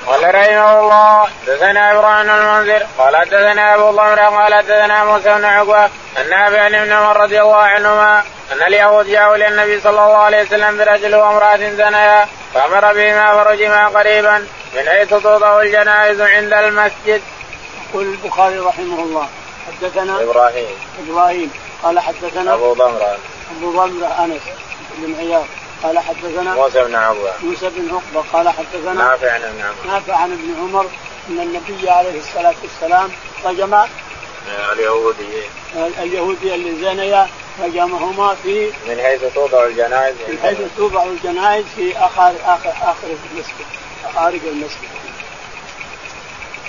[0.08, 5.86] قال رحمه الله حدثنا إبراهيم المنذر قال حدثنا أبو ضمر قال حدثنا موسى بن عقبة
[6.18, 10.42] ان نافع بن عمر رضي الله عنهما أن اليهود جاءوا إلى النبي صلى الله عليه
[10.42, 17.22] وسلم برجل وامرأة زنيا فأمر بهما فرجما قريبا من حيث توضع الجنائز عند المسجد.
[17.90, 19.28] يقول البخاري رحمه الله
[19.68, 20.76] حدثنا إبراهيم.
[21.08, 21.52] إبراهيم.
[21.84, 23.18] قال حدثنا أبو ضمر
[23.58, 24.42] أبو ضمر أنس
[24.98, 25.46] بن عياض.
[25.84, 28.30] قال حدثنا موسى بن عقبه موسى بن عقبة.
[28.34, 29.94] قال حدثنا نافع عن ابن عمر.
[29.94, 30.86] نافع عن ابن عمر
[31.30, 33.10] أن النبي عليه الصلاة والسلام
[33.46, 33.78] رجم
[34.74, 35.28] اليهودي.
[35.76, 37.28] اليهودي اللي زنيا
[37.64, 40.16] رجمهما في من حيث توضع الجنائز.
[40.28, 43.66] من حيث توضع الجنائز في اخر اخر آخر المسجد
[44.16, 45.01] خارج المسجد.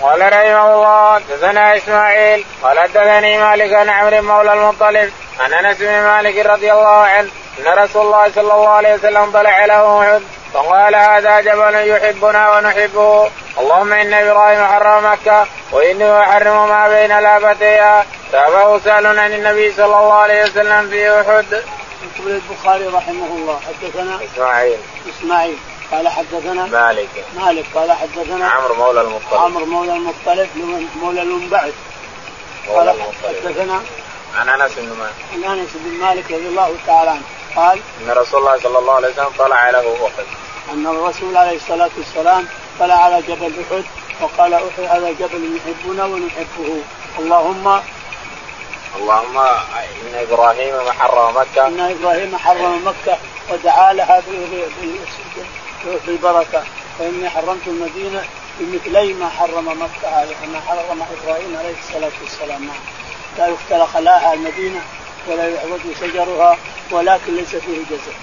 [0.01, 6.03] قال رحمه الله حدثنا إسماعيل قال حدثني مالك عن عمرو مولى المطلب عن أنس بن
[6.03, 10.23] مالك رضي الله عنه إن رسول الله صلى الله عليه وسلم طلع له أحد
[10.55, 18.07] فقال هذا جبل يحبنا ونحبه اللهم إن إبراهيم حرم مكة واني احرم ما بين لابتيها.
[18.33, 21.63] تابعه سال عن النبي صلى الله عليه وسلم في أحد.
[22.27, 24.79] البخاري رحمه الله حدثنا إسماعيل.
[25.09, 25.59] إسماعيل.
[25.93, 27.25] قال حدثنا مالك.
[27.37, 29.35] مالك قال حدثنا عمرو مولى المطلب.
[29.35, 30.49] عمرو مولى المطلب
[31.03, 31.75] مولى المنبعث.
[32.69, 33.83] قال حدثنا
[34.37, 35.15] عن أنس بن مالك.
[35.33, 37.23] عن أنس بن مالك رضي الله تعالى عنه.
[37.57, 40.25] قال إن رسول الله صلى الله عليه وسلم طلع له أحد.
[40.73, 42.49] أن الرسول عليه الصلاة والسلام
[42.81, 43.85] طلع على جبل أحد
[44.21, 46.83] وقال أحد هذا جبل يحبنا ونحبه.
[47.19, 47.81] اللهم
[48.97, 51.67] اللهم إن إبراهيم حرم مكة.
[51.67, 53.19] إن إبراهيم حرم مكة
[53.51, 54.23] ودعا لها
[56.07, 56.63] بالبركه
[56.99, 58.25] واني حرمت المدينة
[58.61, 60.27] بمثلي ما حرم مكة.
[60.53, 62.69] ما حرم إبراهيم عليه الصلاة والسلام.
[63.39, 64.81] لا يختلق خلاها المدينة
[65.29, 66.57] ولا يعبد شجرها
[66.91, 68.15] ولكن ليس فيه جزاء.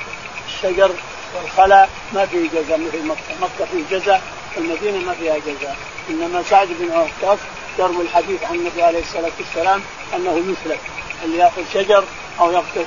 [0.48, 0.92] الشجر
[1.36, 4.22] والخلا ما فيه جزاء مثل مكة، مكة فيه جزاء
[4.58, 5.78] والمدينه ما فيها جزاء،
[6.10, 7.40] إنما سعد بن عكاف
[7.80, 9.82] يروي الحديث عن النبي عليه الصلاة والسلام
[10.16, 10.78] أنه يسلب
[11.24, 12.04] اللي ياخذ شجر
[12.40, 12.86] أو يقتل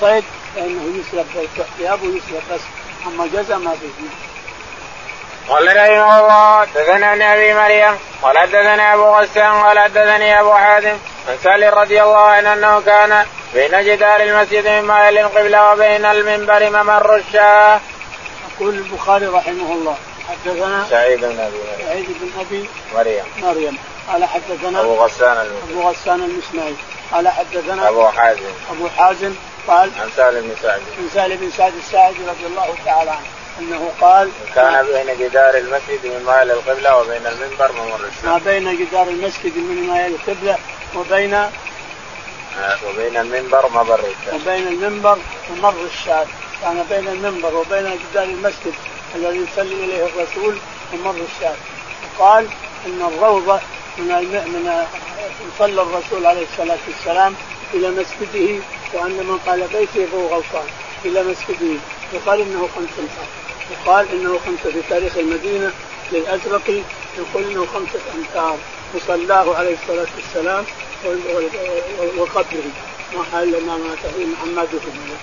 [0.00, 0.24] صيد
[0.54, 1.26] فإنه يسلب
[1.78, 2.60] ثيابه يسلب بس.
[3.06, 4.08] اما جزاء ما فيه.
[5.48, 10.98] قال رحمه الله حدثنا عن أبي مريم قال حدثنا أبو غسان قال حدثني أبو حاتم
[11.28, 16.70] عن سالم رضي الله عنه أنه كان بين جدار المسجد مما يلي القبله وبين المنبر
[16.70, 17.80] ممر الشاه.
[18.54, 19.96] يقول البخاري رحمه الله
[20.28, 21.86] حدثنا سعيد بن أبي مريم.
[21.88, 23.24] سعيد بن أبي مريم.
[23.42, 23.78] مريم.
[24.12, 26.74] قال حدثنا أبو غسان المسلم أبو غسان المسمعي
[27.12, 28.52] قال حدثنا أبو حازم.
[28.70, 29.34] أبو حازم
[29.66, 30.80] قال عن سالم بن سعد.
[30.98, 33.26] عن سالم بن سعد الساعدي رضي الله تعالى عنه.
[33.58, 38.32] أنه قال كان بين جدار المسجد من مال القبلة وبين المنبر ممر الشام.
[38.32, 40.58] ما بين جدار المسجد من ماء القبلة
[40.96, 41.50] وبين آه،
[42.88, 44.34] وبين المنبر ممر الشام.
[44.34, 45.18] وبين المنبر
[45.50, 46.26] ممر الشاة
[46.62, 48.74] كان بين المنبر وبين جدار المسجد
[49.14, 50.58] الذي يصلي إليه الرسول
[50.92, 51.54] ممر الشاة
[52.18, 52.48] وقال
[52.86, 53.60] إن الروضة
[53.98, 54.06] من
[54.52, 54.86] من
[55.58, 57.34] صلى الرسول عليه الصلاة والسلام
[57.74, 58.62] إلى مسجده
[58.94, 60.68] وأن من قال بيته فهو غلطان
[61.04, 61.80] إلى مسجده.
[62.12, 63.26] يقال إنه خمس امتار
[63.70, 65.72] يقال إنه خمسه في تاريخ المدينة
[66.12, 66.80] للازرقي
[67.18, 68.56] يقول إنه خمسه امتار
[68.94, 70.64] وصلاه عليه الصلاة والسلام
[72.18, 72.70] وقبره.
[73.14, 75.16] محل ما مات فيه بن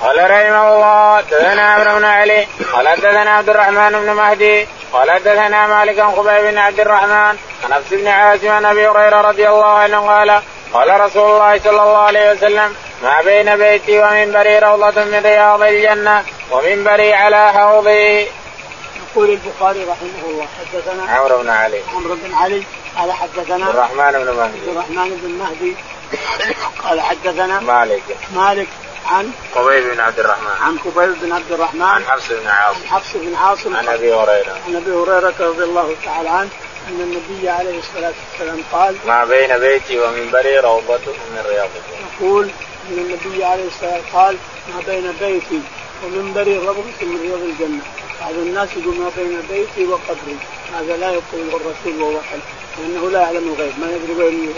[0.00, 5.66] قال رحمه الله حدثنا عمرو بن علي قال حدثنا عبد الرحمن بن مهدي قال حدثنا
[5.66, 9.66] مالك عن خبيب بن عبد الرحمن عن نفس بن عاصم عن أبي هريرة رضي الله
[9.66, 10.42] عنه قال
[10.74, 16.24] قال رسول الله صلى الله عليه وسلم ما بين بيتي ومنبري روضة من رياض الجنة
[16.50, 18.26] ومنبري على حوضي.
[19.10, 21.80] يقول البخاري رحمه الله حدثنا عمرو بن علي.
[21.94, 22.62] عمرو بن علي
[22.98, 24.58] قال حدثنا عبد الرحمن بن مهدي.
[24.60, 25.76] عبد الرحمن بن مهدي
[26.84, 28.02] قال حدثنا مالك.
[28.34, 28.68] مالك
[29.06, 30.62] عن قبيب بن عبد الرحمن.
[30.62, 31.82] عن قبيب بن عبد الرحمن.
[31.82, 32.80] عن حفص بن عاصم.
[32.80, 33.76] عن حفص بن عاصم.
[33.76, 34.56] عن أبي هريرة.
[34.68, 36.48] عن أبي هريرة رضي الله تعالى عنه.
[36.88, 41.68] أن النبي عليه الصلاة والسلام قال ما بين بيتي ومنبري روضة من رياض.
[41.76, 42.50] الجنة يقول
[42.90, 44.36] أن النبي عليه الصلاة والسلام قال
[44.74, 45.60] ما بين بيتي
[46.04, 47.82] ومنبري روضة من رياض الجنة.
[48.20, 50.36] بعض الناس يقول ما بين بيتي وقبري
[50.74, 52.38] هذا لا يقوله الرسول وهو حي
[52.78, 54.54] لأنه لا يعلم الغيب ما يدري وين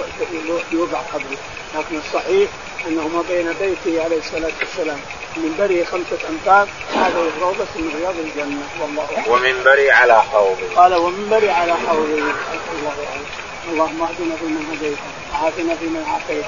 [0.73, 1.39] يوضع قبره
[1.75, 2.51] لكن الصحيح
[2.87, 5.01] أنه ما بين بيته عليه الصلاة والسلام
[5.37, 9.33] منبره خمسة أمتار هذا روضه من رياض الجنة والله أعلم.
[9.33, 13.27] ومنبري على حوضي قال ومنبري على حوضي الله أعلم.
[13.73, 14.99] اللهم اهدنا فيمن هديت
[15.33, 16.45] وعافنا فيمن عافيت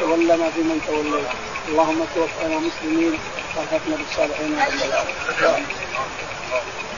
[0.00, 1.28] وتولنا فيمن توليت.
[1.68, 3.18] اللهم توفنا مسلمين
[3.56, 4.56] والحقنا بالصالحين
[6.62, 6.93] Thank you.